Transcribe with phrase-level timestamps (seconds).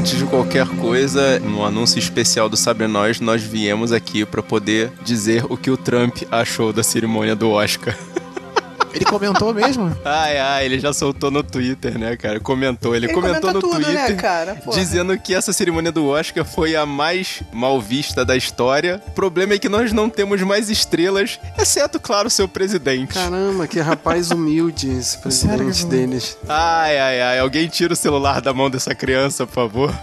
[0.00, 4.90] antes de qualquer coisa, no anúncio especial do Sabre Nós, nós viemos aqui para poder
[5.02, 7.94] dizer o que o Trump achou da cerimônia do Oscar.
[8.94, 9.94] Ele comentou mesmo?
[10.04, 12.40] Ai, ai, ele já soltou no Twitter, né, cara?
[12.40, 12.94] Comentou.
[12.94, 14.16] Ele, Ele comentou comenta no tudo, né, Twitter.
[14.16, 14.54] cara?
[14.56, 14.78] Porra.
[14.78, 19.00] Dizendo que essa cerimônia do Oscar foi a mais mal vista da história.
[19.08, 23.14] O problema é que nós não temos mais estrelas, exceto, claro, seu presidente.
[23.14, 25.88] Caramba, que rapaz humilde esse presidente Sério?
[25.88, 26.36] deles.
[26.48, 27.38] Ai, ai, ai.
[27.38, 29.94] Alguém tira o celular da mão dessa criança, por favor.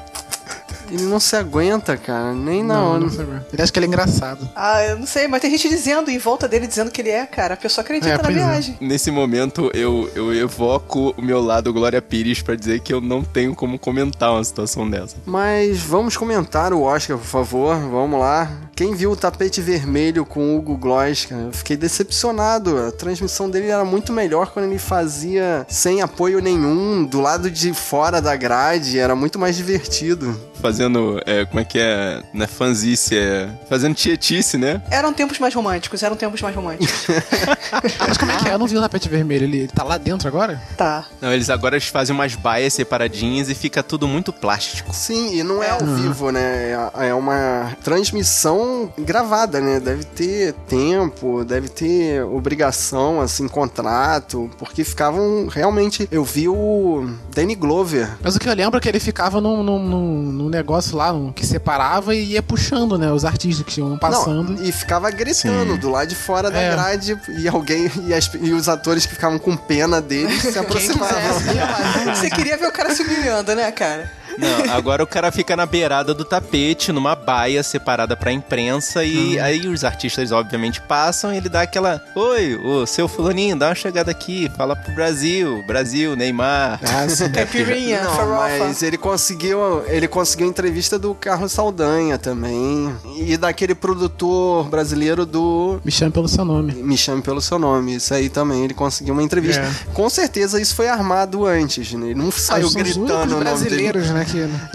[0.90, 3.00] Ele não se aguenta, cara, nem na hora.
[3.00, 3.08] não.
[3.54, 4.48] Ele acha que ele é engraçado.
[4.56, 7.26] Ah, eu não sei, mas tem gente dizendo em volta dele dizendo que ele é,
[7.26, 7.54] cara.
[7.54, 8.34] A pessoa acredita É, na é.
[8.34, 8.78] viagem.
[8.80, 13.24] Nesse momento, eu, eu evoco o meu lado Glória Pires pra dizer que eu não
[13.24, 15.16] tenho como comentar uma situação dessa.
[15.26, 17.76] Mas vamos comentar o Oscar, por favor.
[17.78, 18.50] Vamos lá.
[18.76, 22.78] Quem viu o tapete vermelho com o Hugo Gloss, cara, eu fiquei decepcionado.
[22.78, 27.74] A transmissão dele era muito melhor quando ele fazia sem apoio nenhum, do lado de
[27.74, 30.40] fora da grade, era muito mais divertido.
[30.78, 32.22] Fazendo, é, como é que é?
[32.32, 33.50] Não é fanzice, é.
[33.68, 34.80] Fazendo tietice, né?
[34.92, 37.08] Eram tempos mais românticos, eram tempos mais românticos.
[38.08, 38.54] Mas como é que é?
[38.54, 39.46] Eu não vi o tapete vermelho.
[39.46, 40.62] Ele, ele tá lá dentro agora?
[40.78, 41.06] tá.
[41.20, 44.94] Não, eles agora eles fazem umas baias separadinhas e fica tudo muito plástico.
[44.94, 46.72] Sim, e não é ao vivo, né?
[46.94, 49.80] É- É uma transmissão gravada, né?
[49.80, 56.08] Deve ter tempo, deve ter obrigação, assim, contrato, porque ficavam realmente.
[56.12, 58.10] Eu vi o Danny Glover.
[58.22, 61.12] Mas o que eu lembro é que ele ficava num, num, num- num negócio lá
[61.14, 63.12] num- que separava e ia puxando, né?
[63.12, 64.54] Os artistas que iam passando.
[64.54, 65.80] Não, e ficava gritando Sim.
[65.80, 66.72] do lado de fora da É.
[66.72, 71.16] grade e alguém e, as- e os atores que ficavam com pena deles se aproximavam.
[72.16, 74.12] Você queria ver o cara se humilhando, né, cara?
[74.38, 79.40] Não, agora o cara fica na beirada do tapete, numa baia separada pra imprensa, e
[79.40, 82.02] aí os artistas, obviamente, passam e ele dá aquela.
[82.16, 86.80] Oi, o seu fulaninho, dá uma chegada aqui, fala pro Brasil, Brasil, Neymar.
[86.84, 87.30] Ah, sim.
[87.32, 88.58] Caipirinha, Não, farofa.
[88.60, 95.80] mas ele conseguiu, ele conseguiu entrevista do Carlos Saldanha também e daquele produtor brasileiro do
[95.84, 96.74] Me chame pelo seu nome.
[96.74, 97.96] Me Chame Pelo Seu Nome.
[97.96, 99.62] Isso aí também, ele conseguiu uma entrevista.
[99.62, 99.94] É.
[99.94, 102.08] Com certeza isso foi armado antes, né?
[102.08, 103.44] Ele não saiu Ah, os gritando únicos o nome dele.
[103.44, 104.26] brasileiros, né?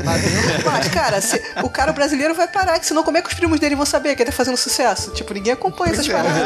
[0.04, 0.70] Lá dentro.
[0.70, 3.58] Mas, cara, se- o cara brasileiro vai parar, que senão como é que os primos
[3.60, 5.10] dele vão saber que ele tá fazendo sucesso?
[5.12, 6.42] Tipo, ninguém acompanha essas paradas.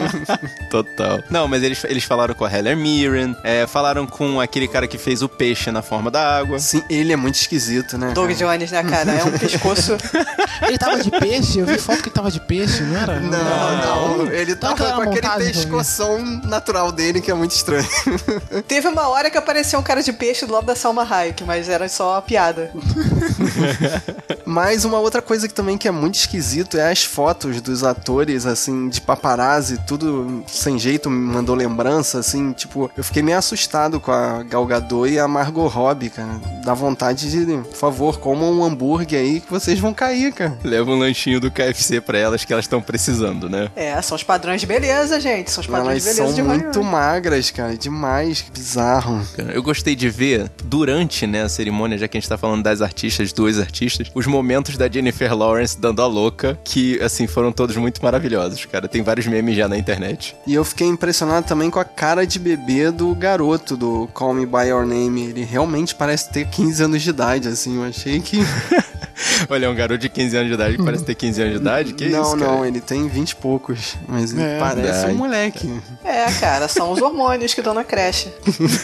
[0.70, 1.22] Total.
[1.30, 4.98] Não, mas eles, eles falaram com a Heller Mirren, é, falaram com aquele cara que
[4.98, 6.58] fez o peixe na forma da água.
[6.58, 8.12] Sim, ele é muito esquisito, né?
[8.12, 8.38] Doug cara?
[8.56, 9.12] Jones, né, cara?
[9.12, 9.96] É um pescoço.
[10.66, 13.18] Ele tava de peixe, eu vi foto que ele tava de peixe, não era?
[13.18, 17.86] Não, não, ele Então, tava com aquele pescoção natural dele que é muito estranho.
[18.68, 21.68] Teve uma hora que apareceu um cara de peixe do lado da Salma Hayek, mas
[21.68, 22.39] era só uma piada.
[24.44, 28.46] Mas uma outra coisa que também que é muito esquisito é as fotos dos atores,
[28.46, 34.00] assim, de paparazzi, tudo sem jeito, me mandou lembrança, assim, tipo, eu fiquei meio assustado
[34.00, 36.40] com a Gal Gadot e a Margot Robbie, cara.
[36.64, 40.58] Dá vontade de, por favor, comam um hambúrguer aí que vocês vão cair, cara.
[40.64, 43.70] Leva um lanchinho do KFC pra elas que elas estão precisando, né?
[43.76, 45.50] É, são os padrões de beleza, gente.
[45.50, 49.20] São os padrões Elas de beleza são de muito magras, cara, demais, que bizarro.
[49.54, 52.80] Eu gostei de ver, durante né, a cerimônia, já que a gente tá falando das
[52.82, 57.76] artistas, duas artistas, os momentos da Jennifer Lawrence dando a louca, que, assim, foram todos
[57.76, 58.88] muito maravilhosos, cara.
[58.88, 60.36] Tem vários memes já na internet.
[60.46, 64.46] E eu fiquei impressionado também com a cara de bebê do garoto do Call Me
[64.46, 65.26] By Your Name.
[65.26, 67.76] Ele realmente parece ter 15 anos de idade, assim.
[67.76, 68.38] Eu achei que.
[69.48, 71.60] Olha, é um garoto de 15 anos de idade que parece ter 15 anos de
[71.60, 71.92] idade?
[71.94, 72.52] Que não, isso, cara?
[72.52, 73.96] não, ele tem 20 e poucos.
[74.08, 75.12] Mas ele É, parece verdade.
[75.14, 75.80] um moleque.
[75.99, 75.99] É,
[76.40, 78.32] cara, são os hormônios que dão na creche.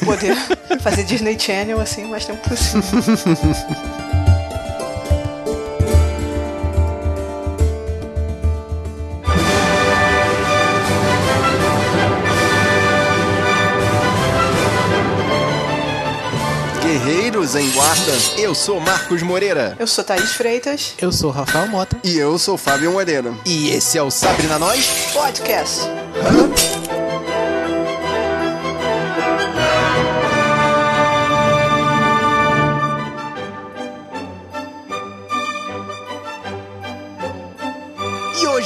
[0.04, 0.37] Poder
[0.81, 2.82] fazer Disney Channel assim o mais tempo possível.
[16.83, 18.12] Guerreiros em Guarda.
[18.38, 19.75] Eu sou Marcos Moreira.
[19.78, 21.97] Eu sou Thaís Freitas, Eu sou Rafael Mota.
[22.04, 23.34] E eu sou Fábio Moreira.
[23.44, 24.87] E esse é o Sabre na Nós.
[25.12, 25.81] podcast.
[25.84, 26.85] E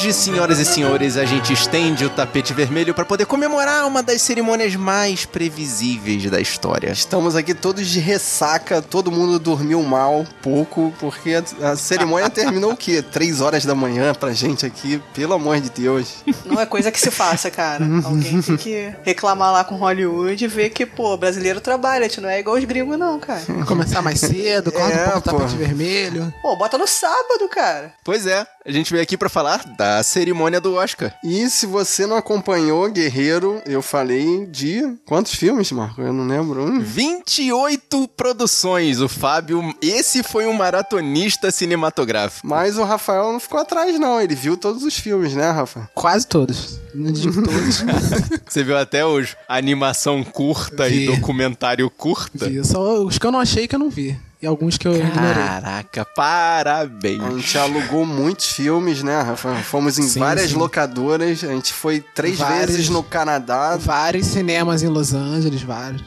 [0.01, 4.23] hoje, senhoras e senhores, a gente estende o tapete vermelho para poder comemorar uma das
[4.23, 6.91] cerimônias mais previsíveis da história.
[6.91, 12.77] Estamos aqui todos de ressaca, todo mundo dormiu mal, pouco, porque a, cerimônia terminou o
[12.77, 13.03] quê?
[13.03, 16.25] Três horas da manhã pra gente aqui, pelo amor de Deus.
[16.47, 17.85] Não é coisa que se faça, cara.
[18.03, 22.23] Alguém tem que reclamar lá com Hollywood e ver que, pô, brasileiro trabalha, a gente
[22.23, 23.43] não é igual os gringos, não, cara.
[23.69, 25.39] Começar mais cedo, corta É, um pouco o pô.
[25.41, 26.33] tapete vermelho.
[26.41, 27.93] Pô, bota no sábado, cara.
[28.03, 29.63] Pois é, a gente veio aqui para falar
[29.99, 31.15] a cerimônia do Oscar.
[31.25, 36.01] E se você não acompanhou, Guerreiro, eu falei de quantos filmes, Marco?
[36.01, 36.63] Eu não lembro.
[36.65, 36.81] Hum.
[36.81, 39.75] 28 produções, o Fábio.
[39.81, 42.47] Esse foi um maratonista cinematográfico.
[42.47, 44.21] Mas o Rafael não ficou atrás, não.
[44.21, 45.89] Ele viu todos os filmes, né, Rafa?
[45.95, 46.79] Quase todos.
[46.95, 47.85] Não digo todos.
[48.49, 51.05] Você viu até os animação curta Vi.
[51.05, 52.49] e documentário curta?
[52.49, 52.65] vi.
[52.65, 54.19] Só os que eu não achei que eu não vi.
[54.43, 55.13] E alguns que eu ignorei.
[55.35, 57.23] Caraca, parabéns.
[57.23, 59.55] A gente alugou muitos filmes, né, Rafa?
[59.57, 60.57] Fomos em Sim, várias sim.
[60.57, 61.45] locadoras.
[61.45, 62.71] A gente foi três Vários.
[62.71, 63.77] vezes no Canadá.
[63.77, 66.03] Vários cinemas em Los Angeles, vários.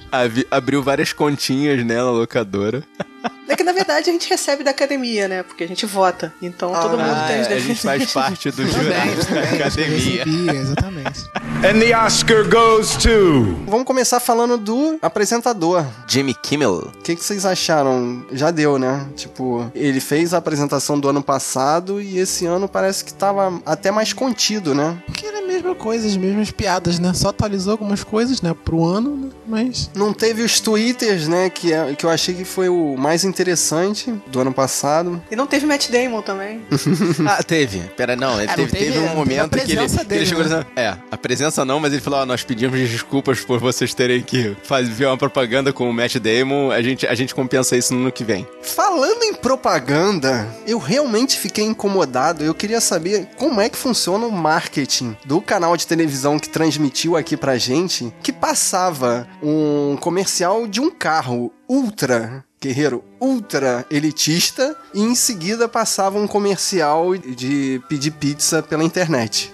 [0.49, 2.83] Abriu várias continhas né, na locadora.
[3.45, 5.43] É que na verdade a gente recebe da academia, né?
[5.43, 6.33] Porque a gente vota.
[6.41, 10.23] Então todo mundo Ah, tem os a gente faz parte do jurado da academia.
[10.23, 11.19] Recebia, exatamente.
[11.63, 13.55] And the Oscar goes to.
[13.67, 15.85] Vamos começar falando do apresentador.
[16.07, 16.73] Jimmy Kimmel.
[16.73, 18.25] O que, que vocês acharam?
[18.31, 19.05] Já deu, né?
[19.15, 23.91] Tipo, ele fez a apresentação do ano passado e esse ano parece que tava até
[23.91, 24.97] mais contido, né?
[25.05, 27.13] Porque era a mesma coisa, as mesmas piadas, né?
[27.13, 28.53] Só atualizou algumas coisas, né?
[28.65, 29.29] Pro ano, né?
[29.47, 29.89] mas...
[29.95, 31.49] Não teve os twitters, né?
[31.49, 35.21] Que, é, que eu achei que foi o mais interessante do ano passado.
[35.31, 36.61] E não teve Matt Damon também.
[37.27, 37.79] Ah, teve.
[37.95, 39.95] Pera, não, ele É, não teve, teve- teve não um teve momento que ele, presença
[39.97, 40.65] que ele dele, chegou né?
[40.75, 44.55] É, a presença não, mas ele falou: ó, nós pedimos desculpas por vocês terem que
[44.63, 46.71] fazer uma propaganda com o Matt Damon.
[46.71, 48.47] A gente, a gente compensa isso no ano que vem.
[48.61, 52.43] Falando em propaganda, eu realmente fiquei incomodado.
[52.43, 57.15] Eu queria saber como é que funciona o marketing do canal de televisão que transmitiu
[57.15, 65.01] aqui pra gente, que passava um comercial de um carro ultra guerreiro ultra elitista e
[65.01, 69.53] em seguida passava um comercial de pedir pizza pela internet.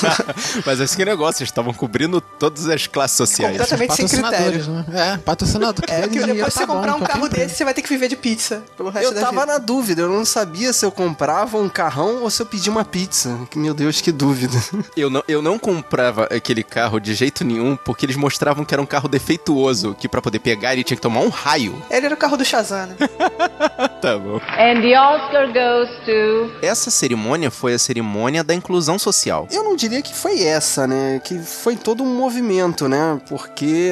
[0.66, 3.56] mas esse que é negócio, eles estavam cobrindo todas as classes sociais.
[3.56, 4.66] Completamente sem critério.
[4.66, 4.84] né?
[4.92, 5.84] É, patrocinador.
[5.88, 8.08] É, que depois tá você bom, comprar um carro desse, você vai ter que viver
[8.08, 9.46] de pizza pelo resto Eu da tava vida.
[9.52, 12.84] na dúvida, eu não sabia se eu comprava um carrão ou se eu pedia uma
[12.84, 13.38] pizza.
[13.50, 14.56] Que, Meu Deus, que dúvida.
[14.96, 18.80] Eu não, eu não comprava aquele carro de jeito nenhum, porque eles mostravam que era
[18.82, 21.80] um carro defeituoso, que pra poder pegar ele tinha que tomar um raio.
[21.90, 22.95] Ele era o carro do Shazam, né?
[24.00, 24.36] Tá bom.
[24.36, 26.54] And the Oscar goes to.
[26.62, 29.48] Essa cerimônia foi a cerimônia da inclusão social.
[29.50, 31.20] Eu não diria que foi essa, né?
[31.24, 33.20] Que foi todo um movimento, né?
[33.28, 33.90] Porque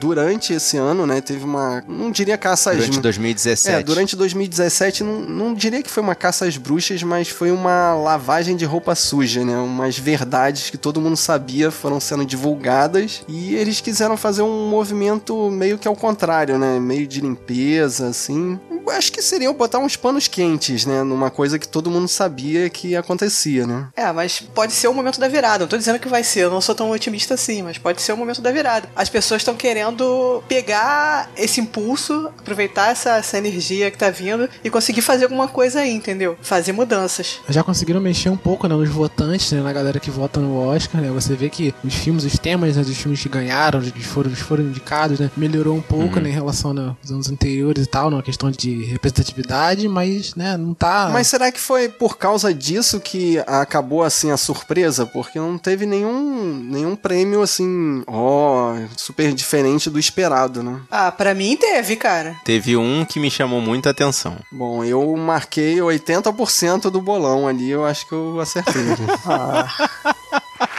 [0.00, 1.82] durante esse ano, né, teve uma.
[1.86, 3.76] Não diria caça às Durante 2017.
[3.76, 7.94] É, durante 2017, não, não diria que foi uma caça às bruxas, mas foi uma
[7.94, 9.56] lavagem de roupa suja, né?
[9.56, 15.50] Umas verdades que todo mundo sabia foram sendo divulgadas e eles quiseram fazer um movimento
[15.50, 16.80] meio que ao contrário, né?
[16.80, 18.41] Meio de limpeza, assim.
[18.42, 21.02] Eu Acho que seria botar uns panos quentes, né?
[21.02, 23.88] Numa coisa que todo mundo sabia que acontecia, né?
[23.96, 25.64] É, mas pode ser o momento da virada.
[25.64, 28.12] Não tô dizendo que vai ser, eu não sou tão otimista assim, mas pode ser
[28.12, 28.88] o momento da virada.
[28.94, 34.70] As pessoas estão querendo pegar esse impulso, aproveitar essa, essa energia que tá vindo e
[34.70, 36.36] conseguir fazer alguma coisa aí, entendeu?
[36.42, 37.40] Fazer mudanças.
[37.48, 41.00] Já conseguiram mexer um pouco né, nos votantes, né, na galera que vota no Oscar,
[41.00, 41.10] né?
[41.10, 44.30] Você vê que os filmes, os temas né, dos filmes que ganharam, os que foram,
[44.30, 47.88] os foram indicados, né, melhorou um pouco né, em relação né, aos anos anteriores e
[47.88, 51.10] tal, na questão de representatividade, mas né, não tá.
[51.12, 55.06] Mas será que foi por causa disso que acabou assim a surpresa?
[55.06, 60.80] Porque não teve nenhum, nenhum prêmio assim, ó, super diferente do esperado, né?
[60.90, 62.36] Ah, pra mim teve, cara.
[62.44, 64.36] Teve um que me chamou muita atenção.
[64.50, 68.82] Bom, eu marquei 80% do bolão ali, eu acho que eu acertei.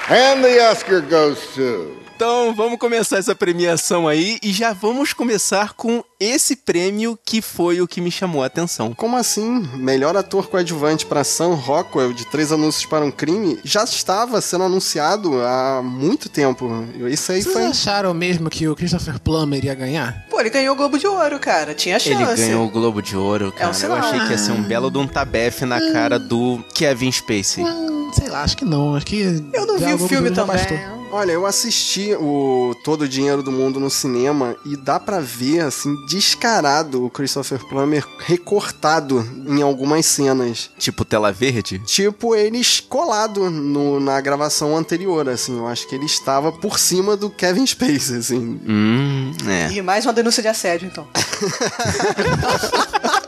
[0.10, 2.03] And the Oscar goes to.
[2.24, 7.82] Então vamos começar essa premiação aí e já vamos começar com esse prêmio que foi
[7.82, 8.94] o que me chamou a atenção.
[8.94, 9.68] Como assim?
[9.76, 14.64] Melhor ator coadjuvante para Sam Rockwell de Três Anúncios para um Crime já estava sendo
[14.64, 16.88] anunciado há muito tempo.
[17.10, 17.66] Isso aí Vocês foi.
[17.66, 20.26] acharam mesmo que o Christopher Plummer ia ganhar?
[20.30, 21.76] Pô, ele ganhou o Globo de Ouro, cara.
[21.76, 22.24] Tinha chance.
[22.24, 23.70] Ele ganhou o Globo de Ouro, cara.
[23.72, 23.98] Eu sinal.
[23.98, 27.66] achei que ia ser um belo de um tabefe na cara do Kevin Spacey.
[27.66, 28.96] Hum, sei lá, acho que não.
[28.96, 29.44] Acho que.
[29.52, 30.56] Eu não vi o filme também.
[30.56, 31.03] bastou.
[31.14, 35.60] Olha, eu assisti o Todo o Dinheiro do Mundo no cinema e dá pra ver,
[35.60, 40.72] assim, descarado o Christopher Plummer recortado em algumas cenas.
[40.76, 41.78] Tipo tela verde.
[41.86, 45.56] Tipo, eles colado no, na gravação anterior, assim.
[45.56, 48.60] Eu acho que ele estava por cima do Kevin Spacey, assim.
[48.68, 49.72] Hum, é.
[49.72, 51.08] E mais uma denúncia de assédio, então.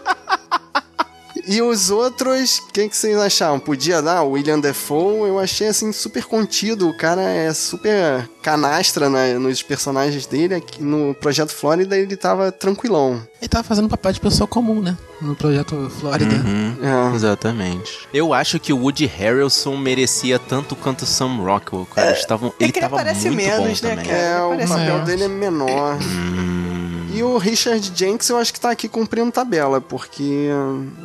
[1.47, 3.59] E os outros, quem que vocês acharam?
[3.59, 4.23] Podia dar?
[4.23, 6.89] O William Defoe, eu achei assim super contido.
[6.89, 10.55] O cara é super canastra né, nos personagens dele.
[10.55, 13.21] Aqui no Projeto Flórida ele tava tranquilão.
[13.41, 14.97] Ele tava fazendo papel de pessoa comum, né?
[15.21, 16.35] No projeto Flórida.
[16.35, 17.15] Uhum, É.
[17.15, 18.07] Exatamente.
[18.13, 22.09] Eu acho que o Woody Harrelson merecia tanto quanto o Sam Rockwell, cara.
[22.11, 24.05] Eles tavam, ele que ele tava aparece muito menos, bom né, também.
[24.09, 24.17] cara?
[24.19, 25.97] É, o parece papel dele é menor.
[26.01, 26.84] Hum,
[27.15, 30.49] E o Richard Jenks eu acho que tá aqui cumprindo tabela, porque,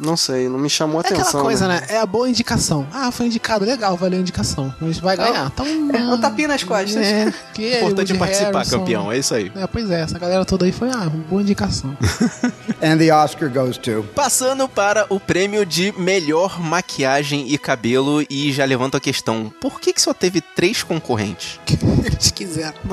[0.02, 1.40] não sei, não me chamou É aquela atenção.
[1.42, 1.84] coisa, né?
[1.88, 2.84] É a boa indicação.
[2.92, 4.74] Ah, foi indicado, legal, valeu a indicação.
[4.80, 5.46] Mas vai ganhar.
[5.46, 6.96] Então, É um tapinha nas costas.
[6.96, 8.78] É, que é Importante Woody participar, Harrelson.
[8.80, 9.12] campeão.
[9.12, 9.52] É isso aí.
[9.54, 11.96] É, pois é, essa galera toda aí foi, ah, boa indicação.
[12.82, 14.04] And the Oscar goes to.
[14.12, 19.80] Passando para o prêmio de melhor maquiagem e cabelo, e já levanto a questão: por
[19.80, 21.60] que, que só teve três concorrentes?
[22.04, 22.74] Eles quiseram.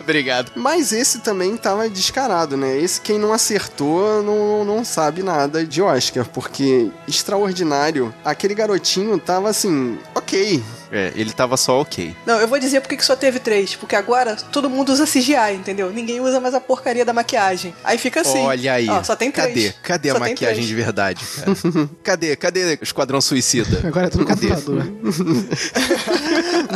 [0.00, 0.52] Obrigado.
[0.64, 2.78] Mas esse também tava descarado, né?
[2.78, 9.50] Esse quem não acertou não, não sabe nada de Oscar, porque extraordinário, aquele garotinho tava
[9.50, 10.62] assim, ok.
[10.90, 12.14] É, ele tava só ok.
[12.24, 13.74] Não, eu vou dizer porque que só teve três.
[13.74, 15.90] Porque agora todo mundo usa CGI, entendeu?
[15.90, 17.74] Ninguém usa mais a porcaria da maquiagem.
[17.82, 18.38] Aí fica assim.
[18.38, 18.88] Olha aí.
[18.88, 19.48] Ó, só tem três.
[19.48, 19.74] Cadê?
[19.82, 21.50] Cadê Só a maquiagem de verdade, cara?
[22.04, 22.36] cadê?
[22.36, 23.82] Cadê o Esquadrão Suicida?
[23.88, 24.48] Agora é tudo Cadê?
[24.48, 24.84] computador.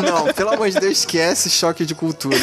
[0.05, 2.37] Não, pelo amor de Deus, esquece choque de cultura.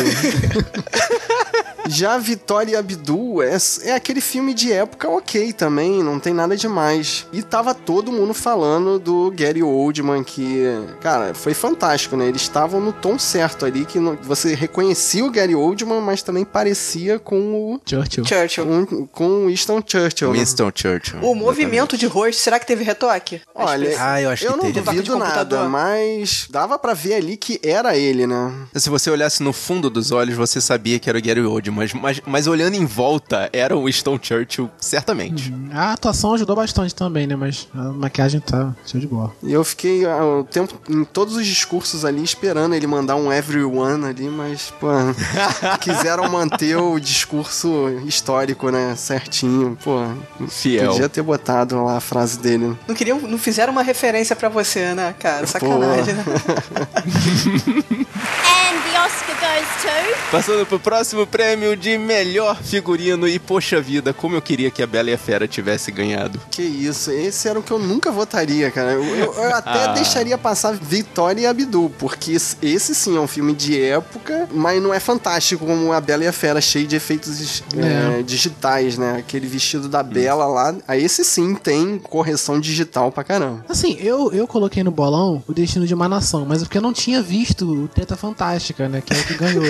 [1.88, 7.26] Já Vitória Abdul é, é aquele filme de época ok também, não tem nada demais.
[7.32, 10.64] E tava todo mundo falando do Gary Oldman, que,
[11.02, 12.28] cara, foi fantástico, né?
[12.28, 16.44] Eles estavam no tom certo ali, que não- você reconhecia o Gary Oldman, mas também
[16.46, 17.82] parecia com o.
[17.86, 18.26] Churchill.
[18.26, 18.66] Churchill.
[18.66, 20.32] Com, com o Winston Churchill.
[20.34, 20.40] né?
[20.40, 21.20] Winston Churchill.
[21.22, 23.42] O movimento de rosto, será que teve retoque?
[23.54, 24.82] Olha, Ah, eu acho que eu não teve.
[24.82, 25.70] Duvido nada, computador.
[25.70, 28.52] mas dava pra ver ali que era ele, né?
[28.76, 31.94] Se você olhasse no fundo dos olhos, você sabia que era o Gary Oldman, mas,
[31.94, 35.54] mas, mas olhando em volta, era o Winston Churchill, certamente.
[35.74, 37.36] A atuação ajudou bastante também, né?
[37.36, 39.34] Mas a maquiagem tá show de bola.
[39.44, 43.32] E eu fiquei ah, o tempo em todos os discursos ali esperando ele mandar um
[43.32, 44.88] everyone ali, mas, pô,
[45.82, 50.06] quiseram manter o discurso histórico, né, certinho, pô.
[50.48, 50.92] Fiel.
[50.92, 52.78] Podia ter botado lá a frase dele.
[52.88, 55.46] Não queriam, não fizeram uma referência pra você, né, cara?
[55.46, 56.24] Sacanagem, né?
[58.30, 60.32] And the Oscar goes to.
[60.32, 64.88] Passando pro próximo prêmio de melhor figurino e poxa vida, como eu queria que a
[64.88, 66.40] Bela e a Fera tivesse ganhado.
[66.52, 68.92] Que isso, esse era o que eu nunca votaria, cara.
[68.94, 69.94] Eu, eu- eu até Ah.
[69.94, 74.94] deixaria passar Vitória e Abdul, porque esse- sim é um filme de época, mas não
[74.94, 78.20] é fantástico como a Bela e a Fera, cheio de efeitos É.
[78.20, 79.18] é, digitais, né?
[79.20, 83.64] Aquele vestido da Bela lá, aí esse sim tem correção digital pra caramba.
[83.70, 86.82] Assim, eu, eu coloquei no bolão o Destino de uma Nação, mas é porque eu
[86.82, 89.02] não tinha visto o Treta Fantástica, né?
[89.02, 89.66] Que é o que ganhou.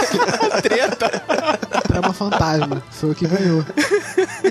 [0.62, 1.10] Treta!
[1.86, 2.82] Trama Fantasma.
[2.90, 3.64] Foi o que ganhou.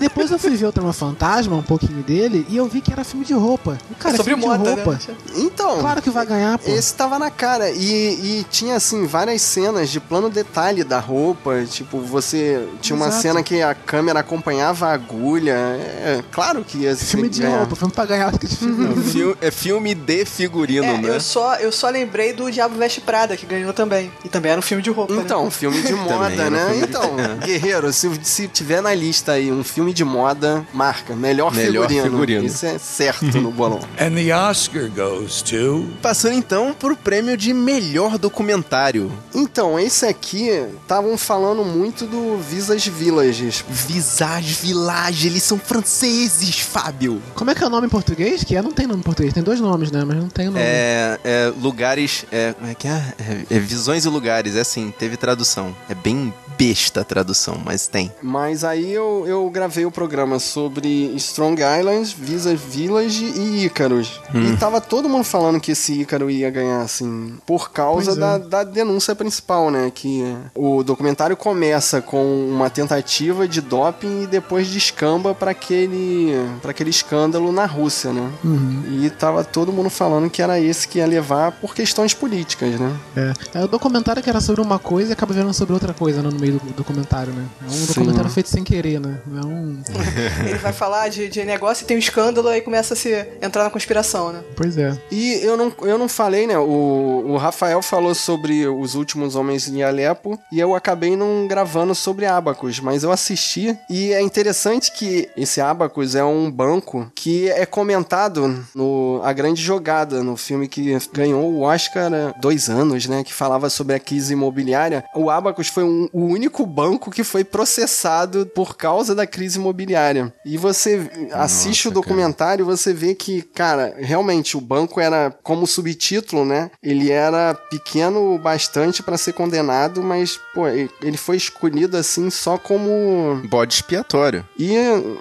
[0.01, 3.03] Depois eu fui ver o Trama Fantasma, um pouquinho dele, e eu vi que era
[3.03, 3.77] filme de roupa.
[3.89, 4.91] E, cara, Sobre filme moda, de roupa.
[5.07, 5.15] né?
[5.35, 6.69] Então, Claro que vai ganhar, pô.
[6.69, 7.69] Esse tava na cara.
[7.71, 11.63] E, e tinha, assim, várias cenas de plano detalhe da roupa.
[11.69, 12.67] Tipo, você.
[12.81, 13.21] Tinha uma Exato.
[13.21, 15.53] cena que a câmera acompanhava a agulha.
[15.53, 17.59] É claro que ia Filme de ganhar.
[17.59, 19.03] roupa, filme pra ganhar filme.
[19.03, 21.09] Fil- é filme de figurino, É, né?
[21.15, 24.11] eu só, eu só lembrei do Diabo Veste Prada, que ganhou também.
[24.25, 25.21] E também era um filme de roupa, né?
[25.23, 26.79] Então, filme de moda, né?
[26.81, 27.15] Então,
[27.45, 31.15] guerreiro, se, se tiver na lista aí um filme de moda, marca.
[31.15, 32.03] Melhor, Melhor figurino.
[32.03, 32.45] figurino.
[32.45, 33.79] Isso é certo no bolão.
[33.99, 35.87] And the Oscar goes to.
[36.01, 39.11] Passando então pro prêmio de melhor documentário.
[39.33, 40.49] Então, esse aqui,
[40.81, 43.63] estavam falando muito do Visas Villages.
[43.69, 47.21] Visage Village, eles são franceses, Fábio.
[47.35, 48.43] Como é que é o nome em português?
[48.43, 49.33] Que é, não tem nome em português.
[49.33, 50.03] Tem dois nomes, né?
[50.05, 50.59] Mas não tem nome.
[50.59, 52.25] É, é, lugares.
[52.31, 53.13] É, como é que é?
[53.19, 54.55] É, é visões e lugares.
[54.55, 55.75] É assim, teve tradução.
[55.89, 58.11] É bem besta a tradução, mas tem.
[58.21, 64.21] Mas aí eu, eu gravei o programa sobre Strong Island, Visa Village e Ícaros.
[64.33, 64.53] Hum.
[64.53, 68.15] E tava todo mundo falando que esse Ícaro ia ganhar, assim, por causa é.
[68.15, 69.91] da, da denúncia principal, né?
[69.93, 76.71] Que o documentário começa com uma tentativa de doping e depois descamba pra aquele, pra
[76.71, 78.31] aquele escândalo na Rússia, né?
[78.43, 78.83] Uhum.
[79.01, 82.95] E tava todo mundo falando que era esse que ia levar por questões políticas, né?
[83.15, 83.59] É.
[83.61, 86.29] É o documentário que era sobre uma coisa e acaba virando sobre outra coisa né,
[86.31, 87.45] no meio do documentário, né?
[87.61, 89.19] É um documentário feito sem querer, né?
[89.35, 89.70] É um.
[90.47, 93.09] Ele vai falar de, de negócio e tem um escândalo, aí começa a se
[93.41, 94.41] entrar na conspiração, né?
[94.55, 94.97] Pois é.
[95.11, 96.57] E eu não, eu não falei, né?
[96.57, 101.93] O, o Rafael falou sobre os últimos homens em Alepo e eu acabei não gravando
[101.95, 107.49] sobre Abacus, mas eu assisti e é interessante que esse Abacus é um banco que
[107.49, 113.07] é comentado no A Grande Jogada, no filme que ganhou o Oscar há dois anos,
[113.07, 113.23] né?
[113.23, 115.03] Que falava sobre a crise imobiliária.
[115.15, 120.33] O Abacus foi um- o único banco que foi processado por causa da crise imobiliária.
[120.45, 126.43] E você assiste o documentário, você vê que, cara, realmente o banco era como subtítulo,
[126.45, 126.71] né?
[126.83, 133.41] Ele era pequeno bastante para ser condenado, mas pô, ele foi escolhido assim só como
[133.49, 134.45] Bode expiatório.
[134.57, 134.73] e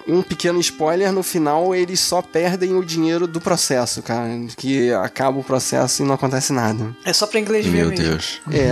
[0.09, 4.29] um pequeno spoiler, no final eles só perdem o dinheiro do processo, cara.
[4.57, 6.95] Que acaba o processo e não acontece nada.
[7.05, 8.05] É só pra inglês ver Meu mesmo.
[8.05, 8.41] Deus.
[8.51, 8.71] É,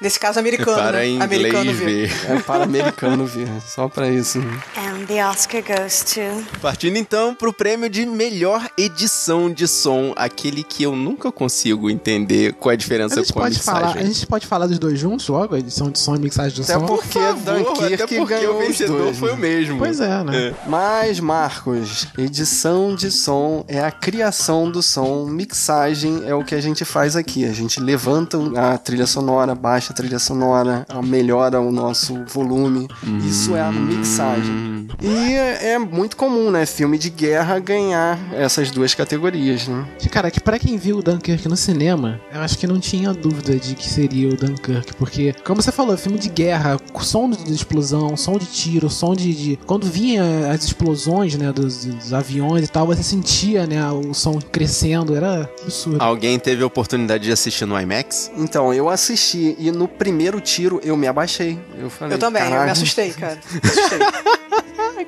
[0.00, 0.76] Nesse caso, americano.
[0.76, 1.06] Para né?
[1.06, 2.08] em americano inglês ver.
[2.08, 2.36] ver.
[2.38, 3.48] é para americano ver.
[3.66, 4.40] Só pra isso.
[4.78, 6.44] And the Oscar goes to.
[6.60, 12.52] Partindo então pro prêmio de melhor edição de som, aquele que eu nunca consigo entender
[12.52, 14.12] qual é a A diferença gente, com a pode falar, a mixagem.
[14.12, 16.74] gente pode falar dos dois juntos logo, a edição de som e mixagem de Até
[16.78, 16.84] som.
[16.84, 19.78] porque Por favor, Dunkirk até porque ganhou o vencedor dois, foi o mesmo.
[19.78, 20.54] Pois é, né?
[20.66, 26.60] Mas, Marcos, edição de som é a criação do som, mixagem é o que a
[26.60, 27.46] gente faz aqui.
[27.46, 32.86] A gente levanta a trilha sonora, baixa a trilha sonora, melhora o nosso volume.
[33.26, 34.65] Isso é a mixagem.
[35.02, 36.64] E é é muito comum, né?
[36.66, 39.86] Filme de guerra ganhar essas duas categorias, né?
[40.10, 43.56] Cara, que pra quem viu o Dunkirk no cinema, eu acho que não tinha dúvida
[43.56, 48.16] de que seria o Dunkirk, porque, como você falou, filme de guerra, som de explosão,
[48.16, 49.32] som de tiro, som de.
[49.34, 54.14] de- quando vinha as explosões, né, dos, dos aviões e tal, você sentia, né, o
[54.14, 56.02] som crescendo, era absurdo.
[56.02, 58.30] Alguém teve a oportunidade de assistir no IMAX?
[58.36, 61.58] Então, eu assisti e no primeiro tiro eu me abaixei.
[61.78, 63.38] Eu, falei, Eu também, eu me assustei, cara.
[63.52, 63.98] Me assustei.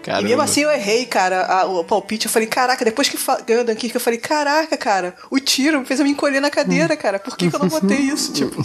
[0.03, 0.21] Caramba.
[0.23, 2.27] E mesmo assim eu errei, cara, a- o palpite.
[2.27, 6.01] Eu falei, caraca, depois que ganhou o Dunkirk, eu falei, caraca, cara, o tiro fez
[6.01, 7.19] eu me encolher na cadeira, cara.
[7.19, 8.33] Por que, que eu não botei isso?
[8.33, 8.65] Tipo,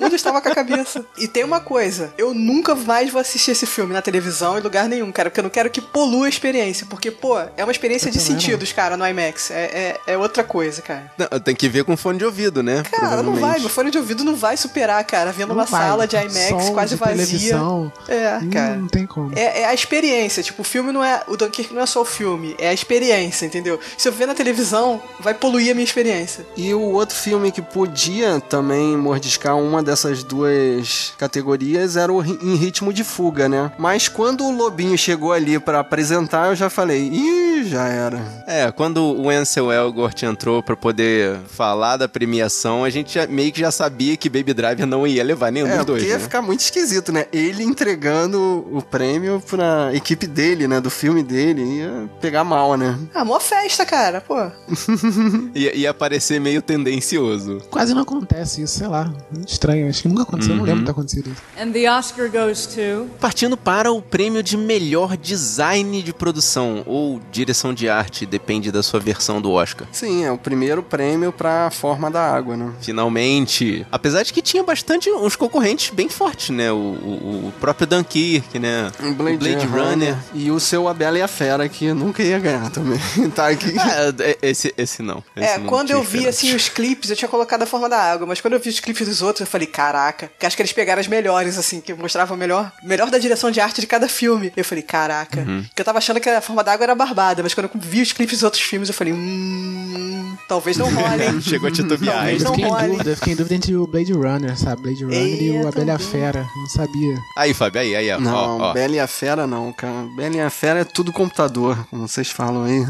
[0.00, 1.04] onde eu estava com a cabeça?
[1.18, 4.88] E tem uma coisa, eu nunca mais vou assistir esse filme na televisão em lugar
[4.88, 6.86] nenhum, cara, porque eu não quero que polua a experiência.
[6.88, 8.24] Porque, pô, é uma experiência de não.
[8.24, 9.50] sentidos, cara, no IMAX.
[9.50, 11.10] É, é, é outra coisa, cara.
[11.18, 12.82] Não, tem que ver com fone de ouvido, né?
[12.90, 15.80] Cara, não vai, meu fone de ouvido não vai superar, cara, vendo Não uma vai.
[15.82, 17.16] sala de IMAX Som quase de vazia.
[17.26, 18.76] televisão, É, Hum, cara.
[18.76, 19.32] Não tem como.
[19.36, 21.22] É, é a experiência, tipo, o filme não é.
[21.28, 23.78] O Dunkirk não é só o filme, é a experiência, entendeu?
[23.96, 26.46] Se eu ver na televisão, vai poluir a minha experiência.
[26.56, 32.54] E o outro filme que podia também mordiscar uma dessas duas categorias era o Em
[32.56, 33.70] Ritmo de Fuga, né?
[33.78, 38.20] Mas quando o Lobinho chegou ali pra apresentar, eu já falei, ih, já era.
[38.46, 43.52] É, quando o Ansel Elgort entrou pra poder falar da premiação, a gente já- meio
[43.52, 46.18] que já sabia que Baby Driver não ia levar nenhum É, dos dois, porque ia
[46.18, 46.22] né?
[46.22, 47.26] ficar muito esquisito, né?
[47.32, 50.80] Ele entregando o prêmio pra equipe dele, né?
[50.80, 52.98] Do filme dele, ia pegar mal, né?
[53.14, 54.34] Ah, mó festa, cara, pô.
[55.54, 57.60] Ia, ia parecer meio tendencioso.
[57.70, 59.12] Quase não acontece isso, sei lá.
[59.46, 61.42] Estranho, acho que nunca aconteceu, eu não lembro de ter acontecido isso.
[61.60, 63.06] And the Oscar goes to.
[63.20, 68.82] Partindo para o prêmio de melhor design de produção ou direção de arte, depende da
[68.82, 69.86] sua versão do Oscar.
[69.92, 72.70] Sim, é o primeiro prêmio pra forma da água, né?
[72.80, 73.86] Finalmente.
[73.90, 76.70] Apesar de que tinha bastante uns concorrentes bem fortes, né?
[76.72, 78.90] O, o- o próprio Dunkirk, né?
[79.02, 79.86] Um Blade, o Blade Runner.
[79.90, 80.15] Runner.
[80.34, 82.98] E o seu A Bela e a Fera, que nunca ia ganhar também.
[83.34, 83.74] tá aqui.
[83.78, 85.22] Ah, é- esse, esse não.
[85.36, 87.98] Esse É, não quando eu vi, assim, os clipes, eu tinha colocado a forma da
[87.98, 90.62] água, mas quando eu vi os clipes dos outros, eu falei, caraca, que acho que
[90.62, 93.86] eles pegaram as melhores, assim, que mostravam o melhor, melhor da direção de arte de
[93.86, 94.52] cada filme.
[94.56, 95.40] Eu falei, caraca.
[95.40, 95.64] Uhum.
[95.74, 98.02] Que eu tava achando que a forma da água era barbada, mas quando eu vi
[98.02, 100.36] os clipes dos outros filmes, eu falei, hum.
[100.48, 101.40] Talvez não role, hein?
[101.42, 104.12] Chegou a titubear, Talvez não fiquei em dúvida, eu fiquei em dúvida entre o Blade
[104.12, 104.82] Runner, sabe?
[104.82, 105.98] Blade Runner e É, o A Bela e a.
[105.98, 106.46] Fera.
[106.56, 107.16] Não sabia.
[107.36, 108.20] Aí, Fábio, aí, aí, ó.
[108.20, 108.72] Não, ó, ó.
[108.72, 110.05] Bela e a Fera não, cara.
[110.06, 112.84] Bela e a Fera é tudo computador, como vocês falam aí.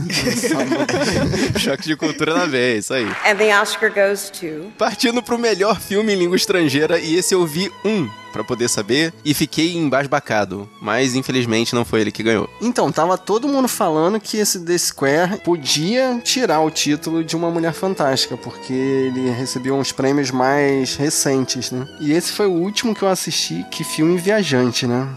[1.59, 3.07] Choque de cultura na vez, isso aí.
[3.25, 4.73] And the Oscar goes to.
[4.79, 9.15] Partindo pro melhor filme em língua estrangeira, e esse eu vi um pra poder saber,
[9.25, 10.69] e fiquei embasbacado.
[10.81, 12.49] Mas infelizmente não foi ele que ganhou.
[12.61, 17.51] então, tava todo mundo falando que esse The Square podia tirar o título de uma
[17.51, 21.87] Mulher Fantástica, porque ele recebeu uns prêmios mais recentes, né?
[22.01, 25.09] E esse foi o último que eu assisti, que filme viajante, né?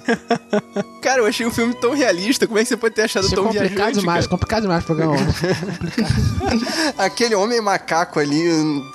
[1.01, 3.33] Cara, eu achei o filme tão realista, como é que você pode ter achado Isso
[3.33, 4.29] é tão complicado viajante, demais, cara?
[4.29, 5.19] complicado demais pra ganhar.
[6.97, 8.43] Aquele homem macaco ali,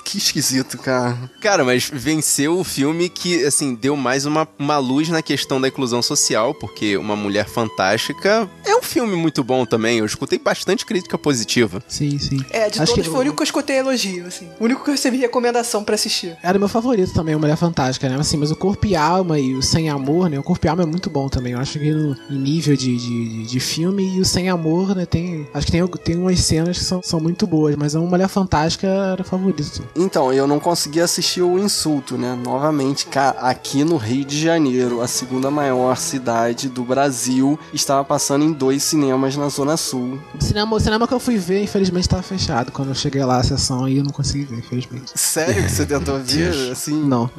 [0.03, 1.17] que esquisito, cara.
[1.41, 5.67] Cara, mas venceu o filme que, assim, deu mais uma, uma luz na questão da
[5.67, 8.49] inclusão social, porque Uma Mulher Fantástica
[8.85, 9.99] filme muito bom também.
[9.99, 11.81] Eu escutei bastante crítica positiva.
[11.87, 12.43] sim, sim.
[12.49, 14.47] É, de Acho todos que foi o único que eu escutei elogio, assim.
[14.59, 16.37] O único que eu recebi recomendação pra assistir.
[16.41, 18.15] Era meu favorito também, o Mulher Fantástica, né?
[18.19, 20.39] Assim, mas o Corpo e Alma e o Sem Amor, né?
[20.39, 21.53] O Corpo e Alma é muito bom também.
[21.53, 25.05] Eu acho que no, em nível de, de, de filme e o Sem Amor, né?
[25.05, 28.27] Tem, acho que tem, tem umas cenas que são, são muito boas, mas o Mulher
[28.27, 29.55] Fantástica era o favorito.
[29.95, 32.37] Então, eu não consegui assistir o Insulto, né?
[32.43, 38.43] Novamente, ca- aqui no Rio de Janeiro, a segunda maior cidade do Brasil, estava passando
[38.43, 40.19] em dois cinemas na Zona Sul.
[40.39, 42.71] O cinema, o cinema que eu fui ver, infelizmente, tava fechado.
[42.71, 45.11] Quando eu cheguei lá, a sessão aí, eu não consegui ver, infelizmente.
[45.15, 46.71] Sério que você tentou ver?
[46.71, 47.29] Assim, Não.